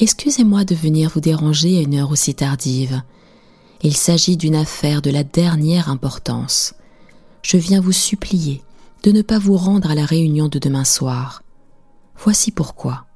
Excusez-moi 0.00 0.64
de 0.64 0.74
venir 0.74 1.10
vous 1.10 1.20
déranger 1.20 1.78
à 1.78 1.80
une 1.82 1.96
heure 1.96 2.10
aussi 2.10 2.34
tardive. 2.34 3.02
Il 3.82 3.96
s'agit 3.96 4.36
d'une 4.36 4.54
affaire 4.54 5.02
de 5.02 5.10
la 5.10 5.24
dernière 5.24 5.88
importance. 5.88 6.74
Je 7.42 7.56
viens 7.56 7.80
vous 7.80 7.92
supplier 7.92 8.62
de 9.02 9.12
ne 9.12 9.22
pas 9.22 9.38
vous 9.38 9.56
rendre 9.56 9.90
à 9.90 9.94
la 9.94 10.04
réunion 10.04 10.48
de 10.48 10.58
demain 10.58 10.84
soir. 10.84 11.42
Voici 12.16 12.50
pourquoi. 12.50 13.06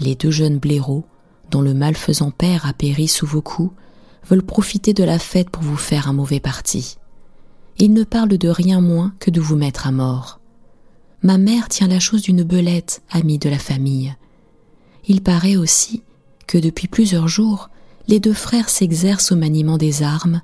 Les 0.00 0.14
deux 0.14 0.30
jeunes 0.30 0.58
blaireaux, 0.58 1.04
dont 1.50 1.62
le 1.62 1.74
malfaisant 1.74 2.30
père 2.30 2.66
a 2.66 2.72
péri 2.72 3.08
sous 3.08 3.26
vos 3.26 3.42
coups, 3.42 3.74
veulent 4.28 4.42
profiter 4.42 4.92
de 4.92 5.04
la 5.04 5.18
fête 5.18 5.50
pour 5.50 5.62
vous 5.62 5.76
faire 5.76 6.08
un 6.08 6.12
mauvais 6.12 6.40
parti. 6.40 6.98
Ils 7.80 7.92
ne 7.92 8.02
parlent 8.04 8.38
de 8.38 8.48
rien 8.48 8.80
moins 8.80 9.14
que 9.20 9.30
de 9.30 9.40
vous 9.40 9.56
mettre 9.56 9.86
à 9.86 9.92
mort. 9.92 10.40
Ma 11.22 11.38
mère 11.38 11.68
tient 11.68 11.88
la 11.88 12.00
chose 12.00 12.22
d'une 12.22 12.42
belette, 12.42 13.02
amie 13.10 13.38
de 13.38 13.48
la 13.48 13.58
famille. 13.58 14.14
Il 15.06 15.22
paraît 15.22 15.56
aussi 15.56 16.02
que 16.46 16.58
depuis 16.58 16.88
plusieurs 16.88 17.28
jours, 17.28 17.70
les 18.08 18.20
deux 18.20 18.32
frères 18.32 18.68
s'exercent 18.68 19.32
au 19.32 19.36
maniement 19.36 19.78
des 19.78 20.02
armes 20.02 20.42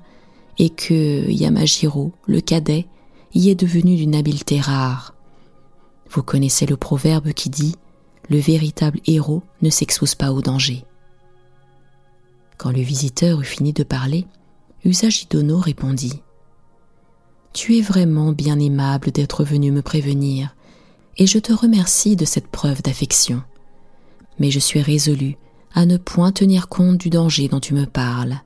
et 0.59 0.69
que 0.69 1.29
Yamajiro, 1.29 2.13
le 2.27 2.39
cadet, 2.39 2.87
y 3.33 3.49
est 3.49 3.55
devenu 3.55 3.97
d'une 3.97 4.15
habileté 4.15 4.61
rare. 4.61 5.13
Vous 6.09 6.23
connaissez 6.23 6.65
le 6.65 6.77
proverbe 6.77 7.33
qui 7.33 7.49
dit 7.49 7.75
Le 8.29 8.37
véritable 8.37 8.99
héros 9.05 9.43
ne 9.61 9.69
s'expose 9.69 10.15
pas 10.15 10.31
au 10.31 10.41
danger. 10.41 10.85
Quand 12.57 12.71
le 12.71 12.81
visiteur 12.81 13.41
eut 13.41 13.45
fini 13.45 13.73
de 13.73 13.83
parler, 13.83 14.25
Usagidono 14.85 15.57
répondit 15.57 16.21
Tu 17.55 17.77
es 17.77 17.81
vraiment 17.81 18.33
bien 18.33 18.59
aimable 18.59 19.11
d'être 19.11 19.45
venu 19.45 19.71
me 19.71 19.81
prévenir, 19.81 20.53
et 21.15 21.25
je 21.25 21.39
te 21.39 21.53
remercie 21.53 22.17
de 22.17 22.25
cette 22.25 22.47
preuve 22.47 22.81
d'affection. 22.81 23.41
Mais 24.39 24.51
je 24.51 24.59
suis 24.59 24.81
résolu 24.81 25.37
à 25.73 25.85
ne 25.85 25.95
point 25.95 26.33
tenir 26.33 26.67
compte 26.67 26.97
du 26.97 27.09
danger 27.09 27.47
dont 27.47 27.61
tu 27.61 27.73
me 27.73 27.85
parles. 27.85 28.41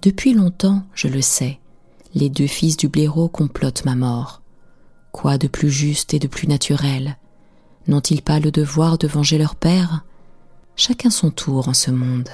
Depuis 0.00 0.32
longtemps, 0.32 0.82
je 0.94 1.08
le 1.08 1.20
sais, 1.20 1.60
les 2.14 2.30
deux 2.30 2.46
fils 2.46 2.78
du 2.78 2.88
blaireau 2.88 3.28
complotent 3.28 3.84
ma 3.84 3.94
mort. 3.94 4.40
Quoi 5.12 5.36
de 5.36 5.46
plus 5.46 5.70
juste 5.70 6.14
et 6.14 6.18
de 6.18 6.26
plus 6.26 6.48
naturel? 6.48 7.18
N'ont-ils 7.86 8.22
pas 8.22 8.40
le 8.40 8.50
devoir 8.50 8.96
de 8.96 9.06
venger 9.06 9.36
leur 9.36 9.56
père? 9.56 10.06
Chacun 10.74 11.10
son 11.10 11.30
tour 11.30 11.68
en 11.68 11.74
ce 11.74 11.90
monde. 11.90 12.30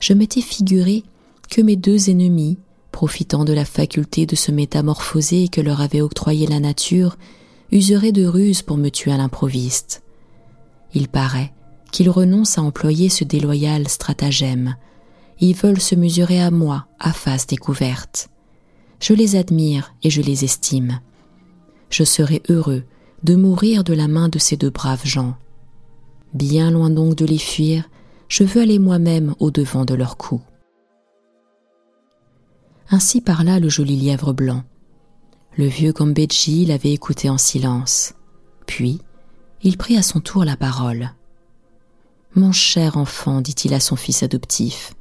Je 0.00 0.14
m'étais 0.14 0.40
figuré 0.40 1.04
que 1.50 1.60
mes 1.60 1.76
deux 1.76 2.08
ennemis, 2.08 2.56
profitant 2.92 3.44
de 3.44 3.52
la 3.52 3.64
faculté 3.64 4.26
de 4.26 4.36
se 4.36 4.50
métamorphoser 4.50 5.48
que 5.48 5.60
leur 5.60 5.80
avait 5.80 6.00
octroyée 6.00 6.46
la 6.46 6.60
nature, 6.60 7.16
useraient 7.70 8.12
de 8.12 8.24
ruses 8.24 8.62
pour 8.62 8.76
me 8.76 8.88
tuer 8.88 9.12
à 9.12 9.16
l'improviste. 9.16 10.02
Il 10.94 11.08
paraît 11.08 11.52
qu'ils 11.92 12.10
renoncent 12.10 12.58
à 12.58 12.62
employer 12.62 13.08
ce 13.08 13.24
déloyal 13.24 13.88
stratagème. 13.88 14.76
Ils 15.40 15.54
veulent 15.54 15.80
se 15.80 15.94
mesurer 15.94 16.40
à 16.40 16.50
moi 16.50 16.86
à 16.98 17.12
face 17.12 17.46
découverte. 17.46 18.28
Je 19.00 19.14
les 19.14 19.36
admire 19.36 19.94
et 20.02 20.10
je 20.10 20.22
les 20.22 20.44
estime. 20.44 21.00
Je 21.90 22.04
serai 22.04 22.42
heureux 22.48 22.84
de 23.22 23.36
mourir 23.36 23.84
de 23.84 23.94
la 23.94 24.08
main 24.08 24.28
de 24.28 24.38
ces 24.38 24.56
deux 24.56 24.70
braves 24.70 25.06
gens. 25.06 25.36
Bien 26.34 26.70
loin 26.70 26.90
donc 26.90 27.14
de 27.14 27.24
les 27.24 27.38
fuir, 27.38 27.88
je 28.28 28.44
veux 28.44 28.60
aller 28.60 28.78
moi-même 28.78 29.34
au-devant 29.38 29.84
de 29.84 29.94
leurs 29.94 30.16
coups. 30.16 30.42
Ainsi 32.90 33.20
parla 33.20 33.60
le 33.60 33.68
joli 33.68 33.96
lièvre 33.96 34.32
blanc. 34.32 34.64
Le 35.56 35.66
vieux 35.66 35.92
Gambedji 35.92 36.64
l'avait 36.64 36.92
écouté 36.92 37.28
en 37.28 37.36
silence. 37.36 38.14
Puis, 38.66 39.00
il 39.62 39.76
prit 39.76 39.96
à 39.96 40.02
son 40.02 40.20
tour 40.20 40.44
la 40.44 40.56
parole. 40.56 41.12
Mon 42.34 42.52
cher 42.52 42.96
enfant, 42.96 43.40
dit-il 43.40 43.74
à 43.74 43.80
son 43.80 43.96
fils 43.96 44.22
adoptif, 44.22 44.94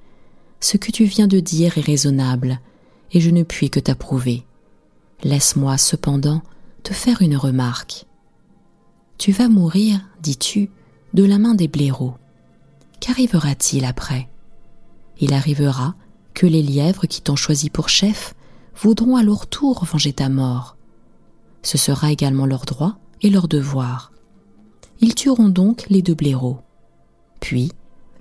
ce 0.59 0.77
que 0.77 0.91
tu 0.91 1.05
viens 1.05 1.27
de 1.27 1.39
dire 1.39 1.77
est 1.77 1.81
raisonnable, 1.81 2.59
et 3.11 3.21
je 3.21 3.29
ne 3.29 3.43
puis 3.43 3.69
que 3.69 3.79
t'approuver. 3.79 4.45
Laisse-moi 5.23 5.77
cependant 5.77 6.41
te 6.83 6.93
faire 6.93 7.21
une 7.21 7.37
remarque. 7.37 8.05
Tu 9.17 9.31
vas 9.31 9.47
mourir, 9.47 9.99
dis-tu, 10.21 10.71
de 11.13 11.23
la 11.23 11.37
main 11.37 11.53
des 11.53 11.67
blaireaux. 11.67 12.15
Qu'arrivera-t-il 12.99 13.85
après? 13.85 14.29
Il 15.19 15.33
arrivera 15.33 15.95
que 16.37 16.45
les 16.45 16.61
lièvres 16.61 17.07
qui 17.07 17.21
t'ont 17.21 17.35
choisi 17.35 17.71
pour 17.71 17.89
chef 17.89 18.35
voudront 18.75 19.15
à 19.15 19.23
leur 19.23 19.47
tour 19.47 19.83
venger 19.83 20.13
ta 20.13 20.29
mort. 20.29 20.77
Ce 21.63 21.77
sera 21.77 22.11
également 22.11 22.45
leur 22.45 22.65
droit 22.65 22.99
et 23.23 23.29
leur 23.29 23.47
devoir. 23.47 24.11
Ils 25.01 25.15
tueront 25.15 25.49
donc 25.49 25.87
les 25.89 26.03
deux 26.03 26.13
blaireaux. 26.13 26.59
Puis, 27.39 27.71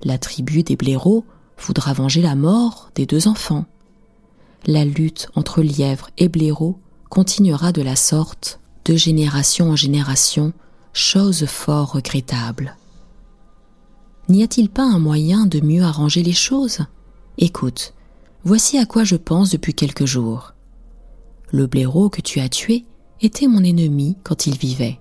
la 0.03 0.17
tribu 0.19 0.63
des 0.63 0.77
blaireaux 0.77 1.25
voudra 1.59 1.93
venger 1.93 2.23
la 2.23 2.35
mort 2.35 2.91
des 2.95 3.05
deux 3.07 3.29
enfants 3.29 3.67
la 4.67 4.85
lutte 4.85 5.29
entre 5.35 5.63
lièvre 5.63 6.11
et 6.19 6.29
blaireau 6.29 6.79
continuera 7.09 7.73
de 7.73 7.83
la 7.83 7.97
sorte, 7.97 8.61
de 8.85 8.97
génération 8.97 9.71
en 9.71 9.77
génération, 9.77 10.53
chose 10.93 11.47
fort 11.47 11.93
regrettable. 11.93 12.77
N'y 14.29 14.43
a-t-il 14.43 14.69
pas 14.69 14.83
un 14.83 14.99
moyen 14.99 15.47
de 15.47 15.61
mieux 15.61 15.83
arranger 15.83 16.23
les 16.23 16.33
choses? 16.33 16.81
Écoute, 17.39 17.95
voici 18.47 18.79
à 18.79 18.87
quoi 18.87 19.03
je 19.03 19.17
pense 19.17 19.51
depuis 19.51 19.75
quelques 19.75 20.05
jours. 20.05 20.55
Le 21.51 21.67
blaireau 21.67 22.09
que 22.09 22.21
tu 22.21 22.39
as 22.39 22.49
tué 22.49 22.85
était 23.21 23.49
mon 23.49 23.65
ennemi 23.65 24.17
quand 24.23 24.47
il 24.47 24.57
vivait. 24.57 25.01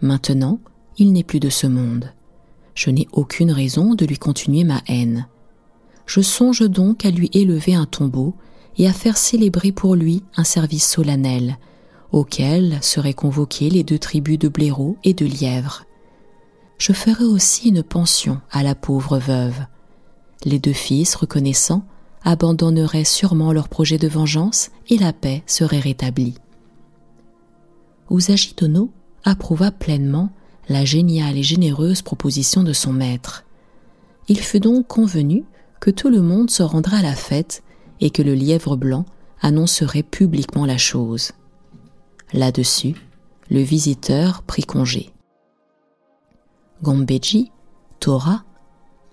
Maintenant, 0.00 0.58
il 0.98 1.12
n'est 1.12 1.22
plus 1.22 1.38
de 1.38 1.50
ce 1.50 1.68
monde. 1.68 2.12
Je 2.74 2.90
n'ai 2.90 3.06
aucune 3.12 3.52
raison 3.52 3.94
de 3.94 4.04
lui 4.04 4.18
continuer 4.18 4.64
ma 4.64 4.82
haine. 4.88 5.28
Je 6.06 6.20
songe 6.20 6.68
donc 6.68 7.04
à 7.06 7.12
lui 7.12 7.30
élever 7.32 7.76
un 7.76 7.86
tombeau 7.86 8.34
et 8.76 8.88
à 8.88 8.92
faire 8.92 9.18
célébrer 9.18 9.70
pour 9.70 9.94
lui 9.94 10.24
un 10.36 10.42
service 10.42 10.84
solennel, 10.84 11.58
auquel 12.10 12.82
seraient 12.82 13.14
convoquées 13.14 13.70
les 13.70 13.84
deux 13.84 14.00
tribus 14.00 14.38
de 14.40 14.48
blaireaux 14.48 14.96
et 15.04 15.14
de 15.14 15.26
lièvres. 15.26 15.84
Je 16.78 16.92
ferai 16.92 17.24
aussi 17.24 17.68
une 17.68 17.84
pension 17.84 18.40
à 18.50 18.64
la 18.64 18.74
pauvre 18.74 19.20
veuve. 19.20 19.64
Les 20.44 20.58
deux 20.58 20.72
fils, 20.72 21.14
reconnaissant, 21.14 21.86
abandonneraient 22.24 23.04
sûrement 23.04 23.52
leur 23.52 23.68
projet 23.68 23.98
de 23.98 24.08
vengeance 24.08 24.70
et 24.88 24.98
la 24.98 25.12
paix 25.12 25.42
serait 25.46 25.80
rétablie. 25.80 26.34
Usagi 28.10 28.54
Tono 28.54 28.90
approuva 29.24 29.70
pleinement 29.70 30.30
la 30.68 30.84
géniale 30.84 31.36
et 31.36 31.42
généreuse 31.42 32.02
proposition 32.02 32.62
de 32.62 32.72
son 32.72 32.92
maître. 32.92 33.44
Il 34.28 34.40
fut 34.40 34.60
donc 34.60 34.86
convenu 34.86 35.44
que 35.80 35.90
tout 35.90 36.08
le 36.08 36.22
monde 36.22 36.50
se 36.50 36.62
rendra 36.62 36.98
à 36.98 37.02
la 37.02 37.14
fête 37.14 37.62
et 38.00 38.10
que 38.10 38.22
le 38.22 38.34
lièvre 38.34 38.76
blanc 38.76 39.04
annoncerait 39.40 40.02
publiquement 40.02 40.64
la 40.64 40.78
chose. 40.78 41.32
Là-dessus, 42.32 42.94
le 43.50 43.60
visiteur 43.60 44.42
prit 44.42 44.64
congé. 44.64 45.10
Gombeji, 46.82 47.50
Tora 48.00 48.44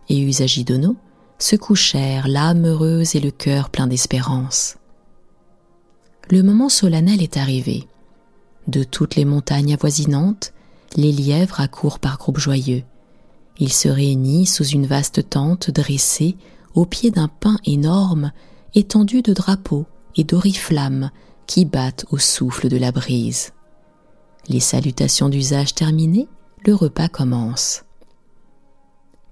et 0.09 0.19
Usagi 0.19 0.63
Dono 0.63 0.95
se 1.43 1.55
couchèrent, 1.55 2.27
l'âme 2.27 2.65
heureuse 2.65 3.15
et 3.15 3.19
le 3.19 3.31
cœur 3.31 3.69
plein 3.69 3.87
d'espérance. 3.87 4.77
Le 6.29 6.43
moment 6.43 6.69
solennel 6.69 7.21
est 7.21 7.37
arrivé. 7.37 7.87
De 8.67 8.83
toutes 8.83 9.15
les 9.15 9.25
montagnes 9.25 9.73
avoisinantes, 9.73 10.53
les 10.95 11.11
lièvres 11.11 11.59
accourent 11.59 11.99
par 11.99 12.17
groupes 12.17 12.39
joyeux. 12.39 12.83
Ils 13.59 13.73
se 13.73 13.89
réunissent 13.89 14.55
sous 14.55 14.67
une 14.67 14.85
vaste 14.85 15.29
tente 15.29 15.71
dressée 15.71 16.37
au 16.73 16.85
pied 16.85 17.11
d'un 17.11 17.27
pin 17.27 17.57
énorme 17.65 18.31
étendu 18.73 19.21
de 19.21 19.33
drapeaux 19.33 19.85
et 20.15 20.23
d'oriflammes 20.23 21.11
qui 21.47 21.65
battent 21.65 22.05
au 22.11 22.17
souffle 22.17 22.69
de 22.69 22.77
la 22.77 22.91
brise. 22.91 23.51
Les 24.47 24.59
salutations 24.59 25.29
d'usage 25.29 25.75
terminées, 25.75 26.27
le 26.65 26.73
repas 26.73 27.07
commence. 27.07 27.83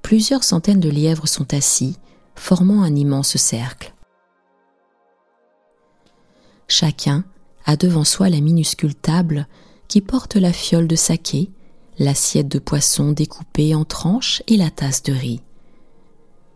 Plusieurs 0.01 0.43
centaines 0.43 0.79
de 0.79 0.89
lièvres 0.89 1.27
sont 1.27 1.53
assis, 1.53 1.97
formant 2.35 2.83
un 2.83 2.95
immense 2.95 3.37
cercle. 3.37 3.93
Chacun 6.67 7.25
a 7.65 7.75
devant 7.75 8.03
soi 8.03 8.29
la 8.29 8.41
minuscule 8.41 8.95
table 8.95 9.47
qui 9.87 10.01
porte 10.01 10.35
la 10.35 10.53
fiole 10.53 10.87
de 10.87 10.95
saké, 10.95 11.49
l'assiette 11.97 12.47
de 12.47 12.59
poisson 12.59 13.11
découpée 13.11 13.75
en 13.75 13.85
tranches 13.85 14.41
et 14.47 14.55
la 14.55 14.69
tasse 14.69 15.03
de 15.03 15.13
riz. 15.13 15.41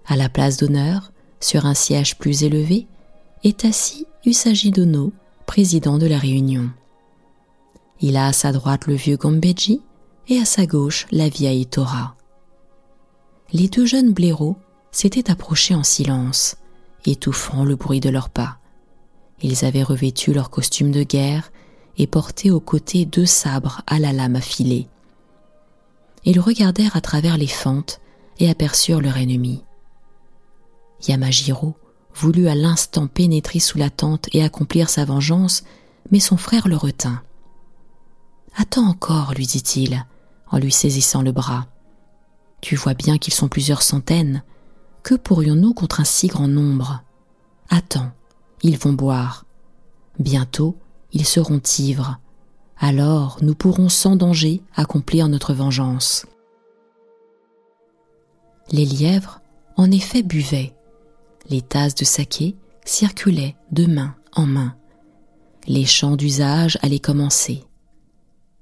À 0.06 0.16
la 0.16 0.30
place 0.30 0.58
d'honneur, 0.58 1.12
sur 1.40 1.66
un 1.66 1.74
siège 1.74 2.18
plus 2.18 2.44
élevé, 2.44 2.88
est 3.44 3.66
assis 3.66 4.06
Usagi 4.26 4.72
Dono, 4.72 5.12
président 5.46 5.98
de 5.98 6.08
la 6.08 6.18
réunion. 6.18 6.70
Il 8.00 8.18
a 8.18 8.28
à 8.28 8.34
sa 8.34 8.52
droite 8.52 8.88
le 8.88 8.96
vieux 8.96 9.18
Gombeji 9.18 9.82
et 10.28 10.40
à 10.40 10.46
sa 10.46 10.66
gauche 10.66 11.08
la 11.12 11.30
vieille 11.30 11.66
Tora. 11.66 12.16
Les 13.52 13.68
deux 13.68 13.86
jeunes 13.86 14.14
blaireaux 14.14 14.58
s'étaient 14.92 15.30
approchés 15.30 15.76
en 15.76 15.84
silence, 15.84 16.56
étouffant 17.06 17.66
le 17.66 17.76
bruit 17.76 18.00
de 18.00 18.10
leurs 18.10 18.30
pas. 18.30 18.58
Ils 19.42 19.66
avaient 19.66 19.84
revêtu 19.84 20.34
leur 20.34 20.50
costume 20.50 20.92
de 20.92 21.04
guerre 21.04 21.52
et 21.98 22.08
portaient 22.08 22.50
aux 22.50 22.60
côtés 22.60 23.06
deux 23.06 23.26
sabres 23.26 23.82
à 23.88 24.00
la 24.00 24.14
lame 24.14 24.36
affilée. 24.36 24.88
Ils 26.26 26.40
regardèrent 26.40 26.96
à 26.96 27.02
travers 27.02 27.38
les 27.38 27.48
fentes 27.48 28.00
et 28.40 28.50
aperçurent 28.50 29.02
leur 29.02 29.18
ennemi. 29.18 29.64
Yamajiro 31.08 31.76
voulut 32.16 32.48
à 32.48 32.56
l'instant 32.56 33.08
pénétrer 33.08 33.60
sous 33.60 33.78
la 33.78 33.90
tente 33.90 34.30
et 34.34 34.44
accomplir 34.44 34.90
sa 34.90 35.06
vengeance, 35.06 35.64
mais 36.12 36.20
son 36.20 36.38
frère 36.38 36.68
le 36.68 36.78
retint. 36.78 37.22
Attends 38.56 38.88
encore, 38.88 39.34
lui 39.34 39.48
dit-il, 39.48 40.06
en 40.50 40.58
lui 40.60 40.72
saisissant 40.72 41.22
le 41.22 41.32
bras. 41.32 41.68
Tu 42.64 42.78
vois 42.78 42.94
bien 42.94 43.18
qu'ils 43.18 43.34
sont 43.34 43.50
plusieurs 43.50 43.82
centaines. 43.82 44.42
Que 45.04 45.16
pourrions-nous 45.16 45.74
contre 45.74 46.00
un 46.00 46.06
si 46.06 46.28
grand 46.28 46.48
nombre? 46.48 47.04
Attends, 47.68 48.10
ils 48.62 48.78
vont 48.78 48.94
boire. 48.94 49.44
Bientôt, 50.18 50.78
ils 51.12 51.26
seront 51.26 51.62
ivres. 51.80 52.22
Alors 52.78 53.40
nous 53.42 53.54
pourrons 53.54 53.90
sans 53.90 54.16
danger 54.16 54.64
accomplir 54.78 55.28
notre 55.28 55.54
vengeance. 55.54 56.26
Les 58.72 58.86
lièvres, 58.86 59.42
en 59.76 59.92
effet, 59.92 60.24
buvaient. 60.24 60.74
Les 61.50 61.62
tasses 61.62 61.96
de 61.96 62.06
saké 62.06 62.56
circulaient 62.86 63.58
de 63.74 63.88
main 63.88 64.16
en 64.32 64.46
main. 64.46 64.78
Les 65.68 65.84
chants 65.84 66.16
d'usage 66.16 66.80
allaient 66.82 67.00
commencer. 67.00 67.66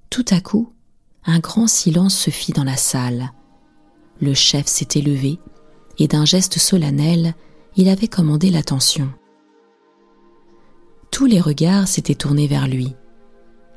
Tout 0.10 0.26
à 0.32 0.42
coup, 0.42 0.74
un 1.24 1.38
grand 1.38 1.68
silence 1.68 2.18
se 2.18 2.32
fit 2.32 2.52
dans 2.52 2.64
la 2.64 2.78
salle. 2.78 3.32
Le 4.21 4.36
chef 4.36 4.67
s'était 4.67 5.01
levé 5.01 5.39
et 5.97 6.07
d'un 6.07 6.25
geste 6.25 6.60
solennel, 6.60 7.34
il 7.75 7.89
avait 7.89 8.07
commandé 8.07 8.51
l'attention. 8.51 9.12
Tous 11.10 11.25
les 11.25 11.41
regards 11.41 11.88
s'étaient 11.88 12.15
tournés 12.15 12.47
vers 12.47 12.67
lui. 12.67 12.95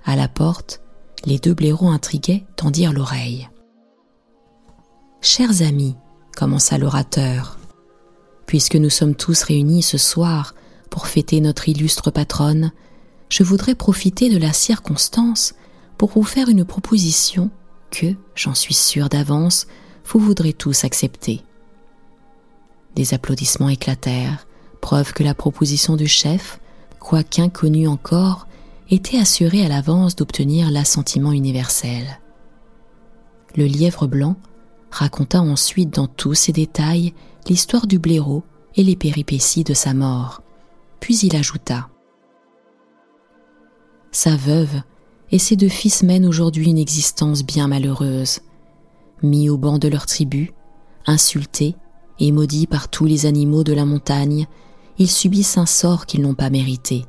À 0.05 0.17
la 0.17 0.29
porte, 0.29 0.83
les 1.25 1.39
deux 1.39 1.55
blaireaux 1.55 1.89
intrigués 1.89 2.45
tendirent 2.57 2.93
l'oreille. 2.93 3.49
Chers 5.23 5.63
amis, 5.63 5.97
commença 6.37 6.77
l'orateur, 6.77 7.59
puisque 8.47 8.77
nous 8.77 8.91
sommes 8.91 9.15
tous 9.15 9.43
réunis 9.43 9.83
ce 9.83 9.97
soir 9.97 10.55
pour 10.91 11.07
fêter 11.07 11.41
notre 11.41 11.69
illustre 11.69 12.11
patronne, 12.11 12.73
je 13.31 13.43
voudrais 13.43 13.75
profiter 13.75 14.29
de 14.29 14.39
la 14.39 14.53
circonstance 14.53 15.55
pour 15.97 16.11
vous 16.11 16.23
faire 16.23 16.51
une 16.51 16.67
proposition 16.67 17.51
que, 17.91 18.15
j'en 18.35 18.55
suis 18.55 18.75
sûr 18.75 19.09
d'avance, 19.09 19.67
vous 20.07 20.19
voudrez 20.19 20.53
tous 20.53 20.85
accepter. 20.85 21.43
Des 22.95 23.15
applaudissements 23.15 23.69
éclatèrent, 23.69 24.47
preuve 24.81 25.13
que 25.13 25.25
la 25.25 25.35
proposition 25.35 25.97
du 25.97 26.07
chef, 26.07 26.61
quoiqu'inconnue 27.01 27.89
encore, 27.89 28.47
était 28.91 29.19
assurée 29.19 29.65
à 29.65 29.69
l'avance 29.69 30.15
d'obtenir 30.15 30.71
l'assentiment 30.71 31.33
universel. 31.33 32.21
Le 33.57 33.65
lièvre 33.65 34.07
blanc 34.07 34.37
raconta 34.91 35.41
ensuite 35.41 35.91
dans 35.91 36.07
tous 36.07 36.35
ses 36.35 36.53
détails 36.53 37.15
l'histoire 37.49 37.87
du 37.87 37.99
blaireau 37.99 38.43
et 38.77 38.83
les 38.83 38.97
péripéties 38.97 39.65
de 39.65 39.75
sa 39.75 39.95
mort. 39.95 40.43
Puis 41.01 41.19
il 41.19 41.37
ajouta 41.37 41.89
Sa 44.13 44.37
veuve 44.37 44.81
et 45.31 45.39
ses 45.39 45.57
deux 45.57 45.69
fils 45.69 46.03
mènent 46.03 46.27
aujourd'hui 46.27 46.71
une 46.71 46.79
existence 46.79 47.43
bien 47.43 47.69
malheureuse. 47.69 48.41
Mis 49.25 49.49
au 49.49 49.57
banc 49.57 49.79
de 49.79 49.89
leur 49.89 50.05
tribu, 50.05 50.53
insultés 51.07 51.77
et 52.21 52.31
maudits 52.31 52.67
par 52.67 52.91
tous 52.91 53.07
les 53.07 53.25
animaux 53.25 53.65
de 53.65 53.73
la 53.73 53.87
montagne, 53.87 54.47
ils 54.99 55.11
subissent 55.11 55.57
un 55.57 55.65
sort 55.65 56.05
qu'ils 56.05 56.21
n'ont 56.21 56.35
pas 56.35 56.51
mérité, 56.51 57.07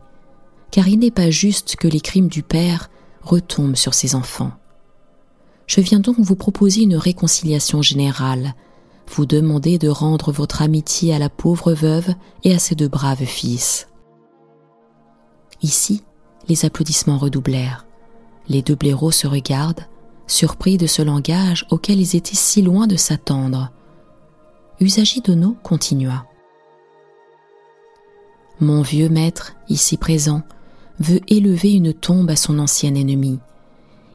car 0.71 0.88
il 0.88 0.99
n'est 0.99 1.12
pas 1.12 1.30
juste 1.30 1.75
que 1.75 1.89
les 1.89 1.99
crimes 1.99 2.30
du 2.30 2.41
père 2.41 2.89
retombent 3.21 3.75
sur 3.75 3.93
ses 3.93 4.15
enfants. 4.15 4.54
Je 5.67 5.82
viens 5.82 5.99
donc 5.99 6.15
vous 6.17 6.38
proposer 6.38 6.84
une 6.84 6.95
réconciliation 6.95 7.82
générale, 7.82 8.54
vous 9.13 9.25
demander 9.25 9.78
de 9.78 9.89
rendre 9.89 10.32
votre 10.32 10.62
amitié 10.62 11.13
à 11.13 11.19
la 11.19 11.30
pauvre 11.30 11.73
veuve 11.73 12.13
et 12.45 12.56
à 12.56 12.60
ses 12.60 12.75
deux 12.75 12.88
braves 12.88 13.25
fils. 13.25 13.89
Ici, 15.62 16.01
les 16.47 16.63
applaudissements 16.63 17.17
redoublèrent. 17.17 17.86
Les 18.47 18.62
deux 18.62 18.75
blaireaux 18.75 19.12
se 19.12 19.28
regardent, 19.28 19.86
surpris 20.27 20.77
de 20.77 20.88
ce 20.88 21.01
langage 21.01 21.65
auquel 21.69 21.99
ils 21.99 22.15
étaient 22.15 22.35
si 22.35 22.61
loin 22.61 22.88
de 22.88 22.95
s'attendre. 22.95 23.71
Usagi 24.79 25.21
Dono 25.21 25.55
continua. 25.63 26.25
Mon 28.59 28.81
vieux 28.81 29.09
maître, 29.09 29.53
ici 29.69 29.97
présent, 29.97 30.41
veut 30.99 31.21
élever 31.27 31.73
une 31.73 31.93
tombe 31.93 32.29
à 32.29 32.35
son 32.35 32.59
ancien 32.59 32.95
ennemi. 32.95 33.39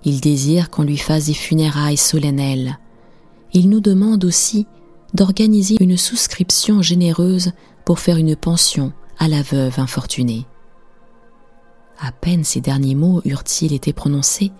Il 0.04 0.20
désire 0.20 0.70
qu'on 0.70 0.82
lui 0.82 0.96
fasse 0.96 1.26
des 1.26 1.34
funérailles 1.34 1.98
solennelles. 1.98 2.78
Il 3.52 3.68
nous 3.68 3.80
demande 3.80 4.24
aussi 4.24 4.66
d'organiser 5.12 5.76
une 5.80 5.96
souscription 5.96 6.80
généreuse 6.80 7.52
pour 7.84 7.98
faire 7.98 8.16
une 8.16 8.36
pension 8.36 8.92
à 9.18 9.28
la 9.28 9.42
veuve 9.42 9.78
infortunée. 9.78 10.46
À 12.00 12.12
peine 12.12 12.44
ces 12.44 12.62
derniers 12.62 12.94
mots 12.94 13.20
eurent-ils 13.26 13.74
été 13.74 13.92
prononcés 13.92 14.52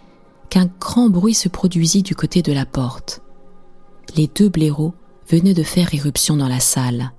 qu'un 0.51 0.67
grand 0.81 1.09
bruit 1.09 1.35
se 1.35 1.49
produisit 1.49 2.03
du 2.03 2.15
côté 2.15 2.43
de 2.43 2.53
la 2.53 2.67
porte. 2.67 3.23
Les 4.17 4.27
deux 4.27 4.49
blaireaux 4.49 4.95
venaient 5.29 5.55
de 5.55 5.63
faire 5.63 5.95
irruption 5.95 6.37
dans 6.37 6.49
la 6.49 6.61
salle. 6.61 7.13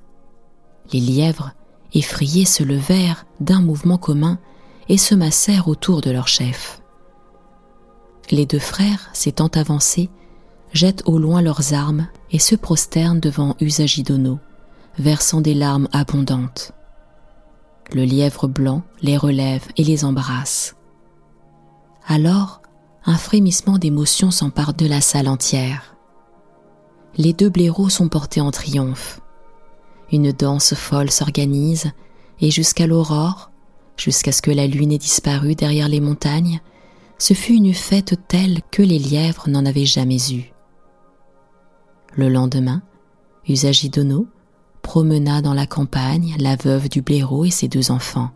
Les 0.92 1.00
lièvres, 1.00 1.54
effrayés, 1.94 2.46
se 2.46 2.64
levèrent 2.64 3.26
d'un 3.40 3.62
mouvement 3.62 3.98
commun 3.98 4.38
et 4.90 4.98
se 4.98 5.16
massèrent 5.16 5.70
autour 5.70 6.02
de 6.02 6.12
leur 6.12 6.28
chef. 6.28 6.82
Les 8.30 8.46
deux 8.46 8.60
frères, 8.60 9.10
s'étant 9.14 9.48
avancés, 9.48 10.10
jettent 10.74 11.04
au 11.06 11.18
loin 11.18 11.42
leurs 11.42 11.74
armes 11.74 12.08
et 12.32 12.40
se 12.40 12.56
prosternent 12.56 13.20
devant 13.20 13.56
Usagidono, 13.60 14.40
versant 14.98 15.42
des 15.42 15.54
larmes 15.54 15.88
abondantes. 15.92 16.74
Le 17.94 18.04
lièvre 18.04 18.48
blanc 18.48 18.84
les 19.02 19.18
relève 19.18 19.68
et 19.76 19.84
les 19.84 20.06
embrasse. 20.06 20.76
Alors, 22.08 22.61
un 23.06 23.18
frémissement 23.18 23.78
d'émotion 23.78 24.32
s'empare 24.32 24.74
de 24.74 24.86
la 24.86 25.02
salle 25.02 25.28
entière. 25.28 25.96
Les 27.18 27.34
deux 27.34 27.50
blaireaux 27.50 27.90
sont 27.90 28.10
portés 28.10 28.42
en 28.42 28.52
triomphe. 28.52 29.22
Une 30.12 30.32
danse 30.32 30.74
folle 30.76 31.10
s'organise, 31.10 31.92
et 32.40 32.52
jusqu'à 32.52 32.88
l'aurore, 32.88 33.52
jusqu'à 33.98 34.32
ce 34.32 34.42
que 34.42 34.52
la 34.52 34.68
lune 34.68 34.92
ait 34.92 34.98
disparu 34.98 35.56
derrière 35.56 35.90
les 35.90 36.00
montagnes, 36.00 36.62
ce 37.18 37.34
fut 37.34 37.54
une 37.54 37.74
fête 37.74 38.16
telle 38.28 38.62
que 38.72 38.82
les 38.82 39.00
lièvres 39.00 39.48
n'en 39.48 39.66
avaient 39.66 39.86
jamais 39.86 40.32
eu. 40.32 40.52
Le 42.16 42.30
lendemain, 42.30 42.82
Usagidono 43.48 44.28
promena 44.82 45.42
dans 45.42 45.54
la 45.54 45.68
campagne 45.68 46.36
la 46.40 46.56
veuve 46.56 46.90
du 46.90 47.02
blaireau 47.02 47.46
et 47.46 47.52
ses 47.52 47.68
deux 47.68 47.92
enfants. 47.92 48.32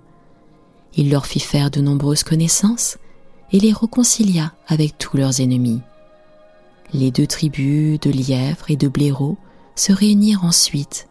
Il 0.95 1.09
leur 1.09 1.25
fit 1.25 1.39
faire 1.39 1.71
de 1.71 1.81
nombreuses 1.81 2.23
connaissances 2.23 2.97
et 3.51 3.59
les 3.59 3.73
réconcilia 3.73 4.53
avec 4.67 4.97
tous 4.97 5.17
leurs 5.17 5.41
ennemis. 5.41 5.81
Les 6.93 7.11
deux 7.11 7.27
tribus 7.27 7.99
de 7.99 8.09
lièvres 8.09 8.69
et 8.69 8.75
de 8.75 8.87
blaireaux 8.87 9.37
se 9.75 9.91
réunirent 9.91 10.43
ensuite. 10.43 11.07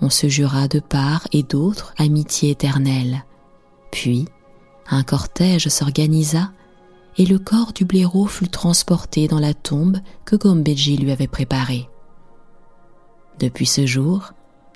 On 0.00 0.10
se 0.10 0.28
jura 0.28 0.68
de 0.68 0.80
part 0.80 1.26
et 1.32 1.42
d'autre 1.42 1.94
amitié 1.96 2.50
éternelle. 2.50 3.24
Puis, 3.90 4.26
un 4.88 5.02
cortège 5.02 5.68
s'organisa 5.68 6.50
et 7.18 7.24
le 7.24 7.38
corps 7.38 7.72
du 7.72 7.84
blaireau 7.84 8.26
fut 8.26 8.48
transporté 8.48 9.26
dans 9.26 9.38
la 9.38 9.54
tombe 9.54 9.98
que 10.24 10.36
Gombeji 10.36 10.98
lui 10.98 11.10
avait 11.10 11.26
préparée. 11.26 11.88
Depuis 13.38 13.66
ce 13.66 13.86
jour, 13.86 14.32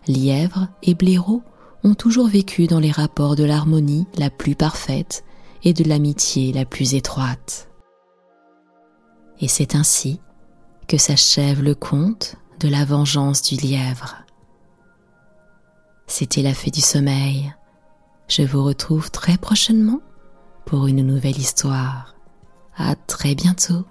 lièvre 0.07 0.68
et 0.83 0.94
blaireau 0.94 1.42
ont 1.85 1.94
toujours 1.94 2.29
vécu 2.29 2.66
dans 2.66 2.81
les 2.81 2.90
rapports 2.90 3.37
de 3.37 3.44
l'harmonie 3.44 4.07
la 4.16 4.31
plus 4.31 4.55
parfaite 4.55 5.24
et 5.62 5.73
de 5.73 5.85
l'amitié 5.85 6.53
la 6.53 6.64
plus 6.64 6.94
étroite. 6.94 7.68
Et 9.40 9.49
c'est 9.49 9.75
ainsi 9.75 10.20
que 10.88 10.99
s'achève 10.99 11.62
le 11.62 11.75
conte 11.75 12.37
de 12.61 12.68
la 12.68 12.85
vengeance 12.85 13.42
du 13.42 13.57
lièvre. 13.57 14.16
C'était 16.07 16.42
la 16.42 16.55
fée 16.55 16.70
du 16.70 16.81
sommeil. 16.81 17.55
Je 18.29 18.42
vous 18.42 18.64
retrouve 18.64 19.11
très 19.11 19.37
prochainement 19.37 20.01
pour 20.66 20.87
une 20.87 21.07
nouvelle 21.07 21.38
histoire. 21.38 22.14
À 22.77 22.94
très 22.96 23.35
bientôt. 23.35 23.85